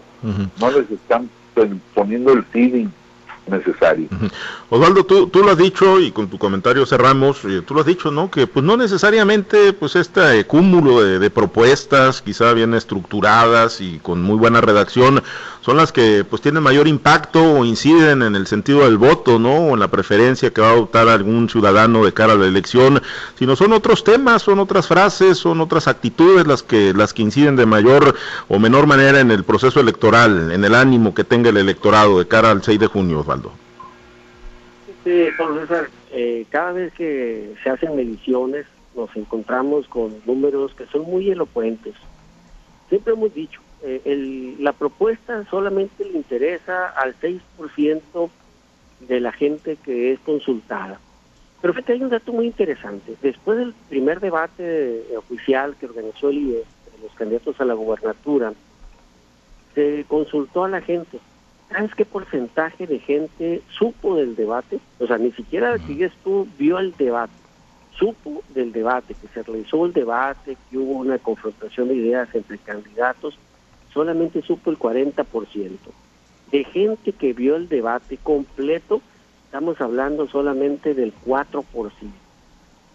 no 0.60 0.72
les 0.72 0.90
están 0.92 1.30
poniendo 1.94 2.34
el 2.34 2.44
feeling 2.44 2.90
necesario. 3.50 4.08
Osvaldo, 4.70 5.06
tú, 5.06 5.28
tú 5.28 5.44
lo 5.44 5.52
has 5.52 5.58
dicho 5.58 6.00
y 6.00 6.12
con 6.12 6.28
tu 6.28 6.38
comentario 6.38 6.86
cerramos, 6.86 7.44
eh, 7.46 7.62
tú 7.66 7.74
lo 7.74 7.82
has 7.82 7.86
dicho, 7.86 8.12
¿no? 8.12 8.30
Que 8.30 8.48
pues 8.48 8.66
no 8.66 8.78
necesariamente 8.78 9.74
pues 9.74 9.96
este 9.96 10.46
cúmulo 10.46 11.02
de, 11.02 11.30
propuestas, 11.30 12.22
quizá 12.22 12.54
bien 12.54 12.74
estructuradas 12.74 13.82
y 13.82 14.00
con 14.00 14.22
muy 14.22 14.38
buena 14.38 14.62
redacción, 14.62 15.24
son 15.68 15.76
las 15.76 15.92
que 15.92 16.24
pues 16.24 16.42
tienen 16.42 16.64
mayor 16.64 16.88
impacto 16.88 17.44
o 17.44 17.66
inciden 17.66 18.22
en 18.22 18.38
el 18.38 18.48
sentido 18.48 18.86
del 18.86 18.98
voto, 18.98 19.38
¿no? 19.38 19.54
O 19.54 19.74
en 19.74 19.82
la 19.82 19.90
preferencia 19.90 20.50
que 20.52 20.62
va 20.62 20.70
a 20.70 20.72
adoptar 20.72 21.10
algún 21.10 21.50
ciudadano 21.50 22.06
de 22.06 22.14
cara 22.14 22.32
a 22.32 22.36
la 22.38 22.46
elección, 22.46 23.02
sino 23.36 23.58
son 23.58 23.74
otros 23.74 24.06
temas, 24.06 24.44
son 24.44 24.60
otras 24.60 24.88
frases, 24.88 25.38
son 25.38 25.60
otras 25.60 25.90
actitudes 25.90 26.48
las 26.48 26.64
que 26.64 26.94
las 26.94 27.14
que 27.14 27.22
inciden 27.22 27.58
de 27.58 27.66
mayor 27.66 28.16
o 28.48 28.60
menor 28.60 28.88
manera 28.88 29.20
en 29.20 29.30
el 29.30 29.44
proceso 29.44 29.82
electoral, 29.82 30.54
en 30.54 30.64
el 30.64 30.74
ánimo 30.74 31.14
que 31.14 31.26
tenga 31.26 31.50
el 31.50 31.58
electorado 31.58 32.18
de 32.18 32.30
cara 32.30 32.52
al 32.52 32.64
6 32.64 32.80
de 32.80 32.88
junio, 32.88 33.20
Osvaldo. 33.20 33.52
Sí, 35.04 35.26
César, 35.60 35.90
eh, 36.14 36.46
cada 36.50 36.72
vez 36.72 36.94
que 36.94 37.56
se 37.62 37.70
hacen 37.70 37.94
mediciones 37.94 38.66
nos 38.96 39.14
encontramos 39.18 39.86
con 39.90 40.16
números 40.26 40.74
que 40.76 40.86
son 40.86 41.02
muy 41.02 41.30
elocuentes. 41.30 41.94
Siempre 42.88 43.12
hemos 43.12 43.34
dicho, 43.34 43.60
eh, 43.84 44.56
la 44.60 44.74
propuesta 44.74 45.46
solamente 45.50 46.04
le 46.06 46.18
interesa 46.18 46.90
al 46.90 47.16
6% 47.20 48.30
de 49.02 49.20
la 49.20 49.32
gente 49.32 49.78
que 49.78 50.12
es 50.14 50.20
consultada. 50.20 51.00
Pero 51.62 51.74
fíjate, 51.74 51.94
hay 51.94 52.04
un 52.04 52.10
dato 52.10 52.34
muy 52.34 52.46
interesante. 52.46 53.16
Después 53.22 53.58
del 53.58 53.74
primer 53.90 54.20
debate 54.20 55.04
oficial 55.18 55.76
que 55.80 55.88
organizó 55.88 56.30
el 56.30 56.38
IE, 56.38 56.64
los 57.02 57.14
candidatos 57.14 57.60
a 57.60 57.66
la 57.66 57.74
gubernatura, 57.74 58.54
se 59.74 60.06
consultó 60.08 60.64
a 60.64 60.70
la 60.70 60.82
gente 60.82 61.20
¿Sabes 61.70 61.94
qué 61.96 62.06
porcentaje 62.06 62.88
de 62.88 63.00
gente 63.00 63.62
supo 63.78 64.16
del 64.16 64.36
debate? 64.36 64.80
O 65.00 65.08
sea, 65.08 65.18
ni 65.18 65.32
siquiera 65.34 65.78
sigues 65.80 66.14
tú 66.24 66.48
vio 66.58 66.80
el 66.80 66.96
debate. 66.96 67.34
Supo 67.98 68.42
del 68.50 68.72
debate, 68.72 69.16
que 69.16 69.28
se 69.28 69.44
realizó 69.44 69.86
el 69.86 69.92
debate, 69.92 70.56
que 70.70 70.78
hubo 70.78 70.94
una 70.94 71.18
confrontación 71.18 71.90
de 71.90 71.96
ideas 71.96 72.30
entre 72.34 72.58
candidatos, 72.60 73.38
solamente 73.98 74.44
supo 74.44 74.70
el 74.70 74.78
40%. 74.78 75.26
De 76.52 76.64
gente 76.66 77.14
que 77.14 77.34
vio 77.34 77.56
el 77.56 77.68
debate 77.68 78.18
completo, 78.22 79.02
estamos 79.46 79.82
hablando 79.82 80.28
solamente 80.28 80.94
del 80.94 81.12
4% 81.26 81.64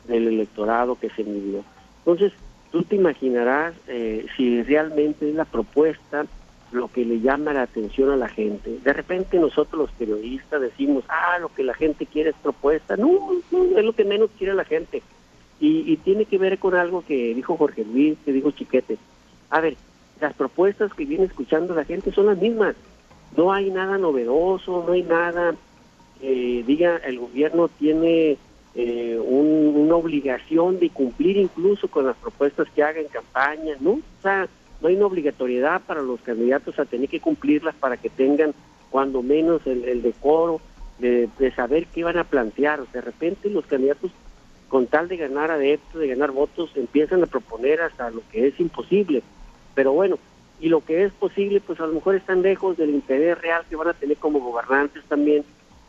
del 0.07 0.29
electorado 0.29 0.95
que 0.95 1.11
se 1.11 1.25
midió. 1.25 1.65
Entonces, 1.99 2.33
tú 2.71 2.85
te 2.85 2.95
imaginarás 2.95 3.75
eh, 3.88 4.27
si 4.37 4.62
realmente 4.62 5.29
es 5.29 5.35
la 5.35 5.45
propuesta 5.45 6.27
lo 6.71 6.88
que 6.88 7.05
le 7.05 7.21
llama 7.21 7.53
la 7.53 7.62
atención 7.62 8.11
a 8.11 8.17
la 8.17 8.29
gente. 8.29 8.79
De 8.83 8.93
repente 8.93 9.38
nosotros 9.38 9.83
los 9.83 9.91
periodistas 9.91 10.61
decimos, 10.61 11.05
ah, 11.09 11.38
lo 11.41 11.53
que 11.53 11.65
la 11.65 11.75
gente 11.75 12.07
quiere 12.07 12.31
es 12.31 12.37
propuesta. 12.37 12.97
No, 12.97 13.43
no 13.51 13.79
es 13.79 13.85
lo 13.85 13.93
que 13.93 14.05
menos 14.05 14.31
quiere 14.38 14.55
la 14.55 14.65
gente. 14.65 15.03
Y, 15.61 15.97
tiene 15.99 16.25
que 16.25 16.38
ver 16.38 16.59
con 16.59 16.75
algo 16.75 17.05
que 17.05 17.35
dijo 17.35 17.57
Jorge 17.57 17.85
Luis, 17.85 18.17
que 18.25 18.33
dijo 18.33 18.51
Chiquete. 18.53 18.99
A 19.51 19.61
ver, 19.61 19.77
las 20.23 20.35
propuestas 20.35 20.95
que 20.95 21.05
viene 21.05 21.25
escuchando 21.25 21.75
la 21.75 21.85
gente 21.85 22.13
son 22.13 22.27
las 22.27 22.39
mismas. 22.39 22.77
No 23.37 23.53
hay 23.53 23.71
nada 23.71 23.99
novedoso, 23.99 24.85
no 24.87 24.93
hay 24.93 25.03
nada 25.03 25.55
que 26.21 26.63
diga 26.65 26.97
el 26.99 27.19
gobierno 27.19 27.69
tiene 27.69 28.39
eh, 28.75 29.19
una 29.19 29.97
obligación 29.97 30.79
de 30.79 30.91
cumplir 30.91 31.37
incluso 31.37 31.89
con 31.89 32.07
las 32.07 32.17
propuestas 32.17 32.69
que 32.75 32.85
haga 32.85 33.01
en 33.01 33.09
campaña, 33.09 33.75
¿no? 33.81 33.91
O 33.91 34.23
sea, 34.23 34.49
no 34.81 34.89
hay 34.89 34.95
una 34.95 35.07
obligatoriedad 35.07 35.83
para 35.83 36.03
los 36.03 36.21
candidatos 36.21 36.79
a 36.79 36.85
tener 36.85 37.09
que 37.09 37.21
cumplirlas 37.21 37.75
para 37.75 37.97
que 37.97 38.09
tengan 38.09 38.55
cuando 38.91 39.23
menos 39.23 39.67
el, 39.67 40.03
decoro 40.03 40.61
de, 40.99 41.29
saber 41.57 41.87
qué 41.87 42.05
van 42.05 42.19
a 42.19 42.25
plantear. 42.25 42.87
de 42.93 43.01
repente 43.01 43.51
los 43.51 43.67
candidatos, 43.67 44.13
con 44.69 44.87
tal 44.87 45.09
de 45.09 45.17
ganar 45.17 45.51
adeptos, 45.51 46.01
de 46.01 46.09
ganar 46.09 46.31
votos, 46.31 46.71
empiezan 46.77 47.23
a 47.25 47.27
proponer 47.27 47.81
hasta 47.81 48.11
lo 48.11 48.23
que 48.31 48.47
es 48.47 48.61
imposible. 48.61 49.23
Pero 49.75 49.93
bueno, 49.93 50.19
y 50.61 50.69
lo 50.69 50.85
que 50.85 51.05
es 51.05 51.13
posible, 51.13 51.61
pues 51.61 51.81
a 51.81 51.87
lo 51.87 51.95
mejor 51.95 52.15
están 52.15 52.43
lejos 52.43 52.77
del 52.77 52.91
interés 52.91 53.41
real 53.41 53.65
que 53.69 53.77
van 53.77 53.89
a 53.89 53.95
tener 53.95 54.17
como 54.17 54.41
gobernantes 54.41 55.03
también 55.09 55.45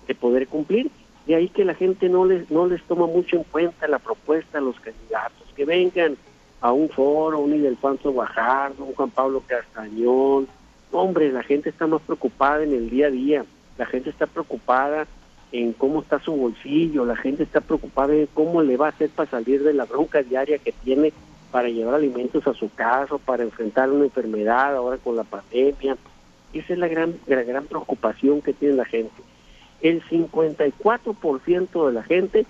de 0.08 0.15
poder 0.15 0.48
cumplir. 0.48 0.89
De 1.28 1.36
ahí 1.36 1.48
que 1.48 1.63
la 1.63 1.76
gente 1.76 2.10
no 2.10 2.26
les, 2.26 2.50
no 2.50 2.67
les 2.67 2.82
toma 2.84 3.06
mucho 3.06 3.38
en 3.38 3.43
cuenta 3.43 3.88
la 3.88 4.00
propuesta 4.00 4.58
de 4.58 4.65
los 4.65 4.80
candidatos, 4.80 5.48
que 5.56 5.65
vengan 5.65 6.17
a 6.60 6.72
un 6.72 6.89
foro, 6.89 7.39
un 7.39 7.54
Ildefonso 7.54 8.12
Guajardo, 8.12 8.84
un 8.84 8.96
Juan 8.96 9.10
Pablo 9.10 9.43
Castañón. 9.46 10.48
Hombre, 10.91 11.32
la 11.32 11.43
gente 11.43 11.69
está 11.69 11.88
más 11.88 12.02
preocupada 12.02 12.63
en 12.63 12.74
el 12.74 12.89
día 12.89 13.08
a 13.08 13.12
día, 13.12 13.46
la 13.78 13.86
gente 13.86 14.10
está 14.10 14.28
preocupada 14.28 15.08
en 15.52 15.74
cómo 15.74 16.02
está 16.02 16.19
su 16.19 16.32
bolsillo, 16.32 17.06
la 17.06 17.15
gente 17.15 17.43
está 17.43 17.62
preocupada 17.62 18.13
en 18.15 18.28
cómo 18.34 18.62
le 18.62 18.76
va 18.76 18.88
a 18.88 18.89
hacer 18.89 19.10
para 19.10 19.30
salir 19.30 19.63
de 19.63 19.74
la 19.74 19.86
bronca 19.86 20.24
diaria 20.24 20.58
que 20.58 20.72
tiene 20.72 21.13
para 21.54 21.70
llevar 21.70 21.94
alimentos 21.94 22.48
a 22.48 22.56
su 22.56 22.74
casa, 22.74 23.20
para 23.20 23.44
enfrentar 23.44 23.92
una 23.92 24.06
enfermedad 24.06 24.76
ahora 24.76 24.98
con 24.98 25.16
la 25.16 25.24
pandemia. 25.24 25.96
Esa 26.52 26.74
es 26.74 26.80
la 26.80 26.88
gran, 26.88 27.13
la 27.28 27.44
gran 27.44 27.66
preocupación 27.66 28.42
que 28.42 28.54
tiene 28.54 28.74
la 28.74 28.86
gente. 28.86 29.22
El 29.80 30.02
54% 30.02 31.86
de 31.86 31.94
la 31.94 32.02
gente 32.02 32.48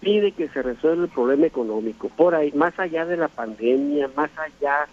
pide 0.00 0.32
que 0.32 0.48
se 0.48 0.60
resuelva 0.60 1.04
el 1.04 1.08
problema 1.08 1.46
económico, 1.46 2.10
por 2.10 2.34
ahí, 2.34 2.52
más 2.52 2.78
allá 2.78 3.06
de 3.06 3.16
la 3.16 3.28
pandemia, 3.28 4.10
más 4.14 4.30
allá 4.36 4.86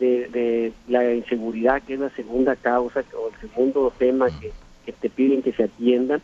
de, 0.00 0.72
la 0.88 1.14
inseguridad, 1.14 1.80
que 1.82 1.94
es 1.94 2.00
la 2.00 2.10
segunda 2.10 2.56
causa 2.56 3.04
o 3.16 3.28
el 3.28 3.48
segundo 3.48 3.92
tema 3.96 4.26
que, 4.40 4.52
te 4.92 5.08
piden 5.08 5.42
que 5.42 5.52
se 5.52 5.62
atiendan, 5.62 6.20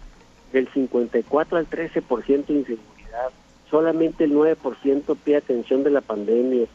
del 0.53 0.67
54 0.73 1.57
al 1.57 1.71
13% 1.71 2.47
de 2.47 2.53
inseguridad, 2.53 2.94
solamente 3.75 4.23
el 4.23 4.33
9% 4.33 5.17
pide 5.25 5.37
atención 5.37 5.83
de 5.83 5.91
la 5.91 6.01
pandemia, 6.01 6.67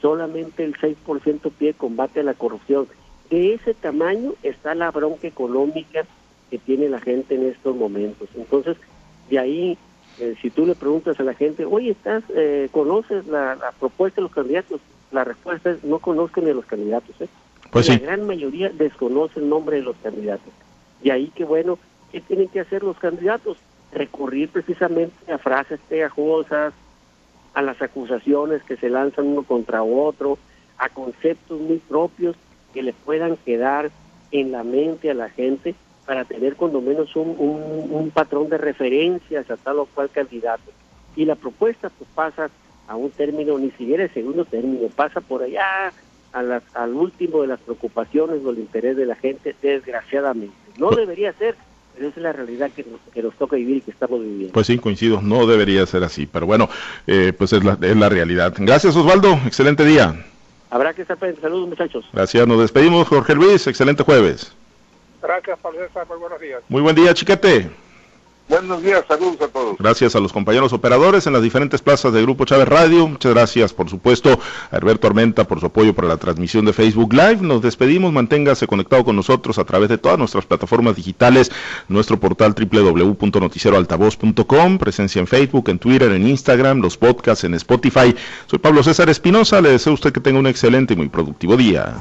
solamente 0.00 0.64
el 0.64 0.74
6% 0.74 1.52
pide 1.52 1.74
combate 1.74 2.20
a 2.20 2.22
la 2.22 2.32
corrupción. 2.32 2.88
De 3.28 3.52
ese 3.52 3.74
tamaño 3.74 4.32
está 4.42 4.74
la 4.74 4.90
bronca 4.90 5.26
económica 5.26 6.06
que 6.50 6.56
tiene 6.56 6.88
la 6.88 6.98
gente 6.98 7.34
en 7.34 7.44
estos 7.44 7.76
momentos. 7.76 8.30
Entonces, 8.34 8.78
De 9.28 9.38
ahí, 9.38 9.76
eh, 10.18 10.34
si 10.40 10.48
tú 10.48 10.64
le 10.64 10.74
preguntas 10.74 11.20
a 11.20 11.24
la 11.24 11.34
gente, 11.34 11.66
oye, 11.66 11.90
¿estás, 11.90 12.24
eh, 12.34 12.70
¿conoces 12.72 13.26
la, 13.26 13.58
propuesta 13.78 14.22
de 14.22 14.22
los 14.22 14.32
candidatos? 14.32 14.80
La 15.12 15.24
respuesta 15.24 15.72
es, 15.72 15.84
no 15.84 15.98
conozco 15.98 16.40
ni 16.40 16.48
a 16.48 16.54
los 16.54 16.64
candidatos. 16.64 17.20
¿eh? 17.20 17.28
Pues 17.70 17.86
la 17.88 17.98
gran 17.98 18.26
mayoría 18.26 18.70
desconoce 18.70 19.40
el 19.40 19.50
nombre 19.50 19.76
de 19.76 19.82
los 19.82 19.96
candidatos. 20.02 20.54
Y 21.02 21.10
ahí 21.10 21.30
que 21.34 21.44
bueno, 21.44 21.78
¿qué 22.12 22.22
tienen 22.22 22.48
que 22.48 22.60
hacer 22.60 22.82
los 22.82 22.96
candidatos? 22.96 23.58
Recurrir 23.92 24.48
precisamente 24.48 25.32
a 25.32 25.38
frases 25.38 25.80
pegajosas, 25.88 26.74
a 27.54 27.62
las 27.62 27.80
acusaciones 27.80 28.62
que 28.64 28.76
se 28.76 28.90
lanzan 28.90 29.26
uno 29.28 29.42
contra 29.42 29.82
otro, 29.82 30.38
a 30.78 30.88
conceptos 30.88 31.60
muy 31.60 31.78
propios 31.78 32.36
que 32.74 32.82
les 32.82 32.94
puedan 32.94 33.36
quedar 33.38 33.90
en 34.30 34.52
la 34.52 34.62
mente 34.62 35.10
a 35.10 35.14
la 35.14 35.30
gente 35.30 35.74
para 36.04 36.24
tener 36.24 36.56
cuando 36.56 36.80
menos 36.80 37.16
un, 37.16 37.34
un, 37.38 38.10
patrón 38.10 38.48
de 38.48 38.58
referencias 38.58 39.50
a 39.50 39.56
tal 39.56 39.80
o 39.80 39.86
cual 39.86 40.10
candidato. 40.10 40.70
Y 41.16 41.24
la 41.24 41.34
propuesta 41.34 41.90
pues 41.90 42.08
pasa 42.14 42.50
a 42.86 42.96
un 42.96 43.10
término, 43.10 43.58
ni 43.58 43.70
siquiera 43.70 44.04
el 44.04 44.14
segundo 44.14 44.44
término, 44.44 44.88
pasa 44.94 45.20
por 45.20 45.42
allá 45.42 45.92
a 46.32 46.42
las, 46.42 46.62
al 46.76 46.94
último 46.94 47.42
de 47.42 47.48
las 47.48 47.60
preocupaciones 47.60 48.44
o 48.44 48.50
el 48.50 48.58
interés 48.58 48.96
de 48.96 49.06
la 49.06 49.16
gente, 49.16 49.56
desgraciadamente. 49.60 50.54
No 50.78 50.90
debería 50.90 51.32
ser, 51.32 51.56
pero 51.96 52.08
esa 52.08 52.20
es 52.20 52.22
la 52.22 52.32
realidad 52.32 52.70
que 52.76 52.84
nos, 52.84 53.00
que 53.12 53.22
nos 53.22 53.34
toca 53.36 53.56
vivir 53.56 53.78
y 53.78 53.80
que 53.80 53.90
estamos 53.90 54.20
viviendo. 54.20 54.52
Pues 54.52 54.66
sí, 54.66 54.78
coincido, 54.78 55.22
no 55.22 55.46
debería 55.46 55.86
ser 55.86 56.04
así, 56.04 56.26
pero 56.26 56.46
bueno, 56.46 56.68
eh, 57.06 57.32
pues 57.36 57.52
es 57.54 57.64
la, 57.64 57.78
es 57.80 57.96
la 57.96 58.08
realidad. 58.08 58.52
Gracias 58.58 58.94
Osvaldo, 58.94 59.32
excelente 59.46 59.84
día. 59.84 60.24
Habrá 60.70 60.92
que 60.92 61.02
estar. 61.02 61.16
Saludos, 61.40 61.68
muchachos. 61.68 62.04
Gracias, 62.12 62.46
nos 62.46 62.60
despedimos, 62.60 63.08
Jorge 63.08 63.34
Luis. 63.34 63.66
Excelente 63.66 64.02
jueves. 64.02 64.54
Gracias, 65.22 65.58
Pablo 65.60 65.80
César. 65.86 66.06
Muy 66.08 66.18
buenos 66.18 66.40
días. 66.40 66.62
Muy 66.68 66.82
buen 66.82 66.94
día, 66.94 67.14
chiquete. 67.14 67.70
Buenos 68.48 68.80
días, 68.80 69.04
saludos 69.08 69.40
a 69.40 69.48
todos. 69.48 69.76
Gracias 69.76 70.14
a 70.14 70.20
los 70.20 70.32
compañeros 70.32 70.72
operadores 70.72 71.26
en 71.26 71.32
las 71.32 71.42
diferentes 71.42 71.82
plazas 71.82 72.12
de 72.12 72.22
Grupo 72.22 72.44
Chávez 72.44 72.68
Radio. 72.68 73.08
Muchas 73.08 73.34
gracias, 73.34 73.72
por 73.72 73.90
supuesto, 73.90 74.38
a 74.70 74.76
Alberto 74.76 75.08
Armenta 75.08 75.48
por 75.48 75.58
su 75.58 75.66
apoyo 75.66 75.94
para 75.94 76.06
la 76.06 76.16
transmisión 76.16 76.64
de 76.64 76.72
Facebook 76.72 77.12
Live. 77.12 77.38
Nos 77.40 77.60
despedimos, 77.60 78.12
manténgase 78.12 78.68
conectado 78.68 79.04
con 79.04 79.16
nosotros 79.16 79.58
a 79.58 79.64
través 79.64 79.88
de 79.88 79.98
todas 79.98 80.16
nuestras 80.18 80.46
plataformas 80.46 80.94
digitales, 80.94 81.50
nuestro 81.88 82.20
portal 82.20 82.54
www.noticieroaltavoz.com, 82.54 84.78
presencia 84.78 85.18
en 85.18 85.26
Facebook, 85.26 85.68
en 85.68 85.80
Twitter, 85.80 86.12
en 86.12 86.28
Instagram, 86.28 86.80
los 86.80 86.96
podcasts 86.96 87.42
en 87.44 87.54
Spotify. 87.54 88.14
Soy 88.46 88.60
Pablo 88.60 88.84
César 88.84 89.10
Espinosa, 89.10 89.60
le 89.60 89.70
deseo 89.70 89.90
a 89.90 89.94
usted 89.94 90.12
que 90.12 90.20
tenga 90.20 90.38
un 90.38 90.46
excelente 90.46 90.94
y 90.94 90.96
muy 90.96 91.08
productivo 91.08 91.56
día. 91.56 91.94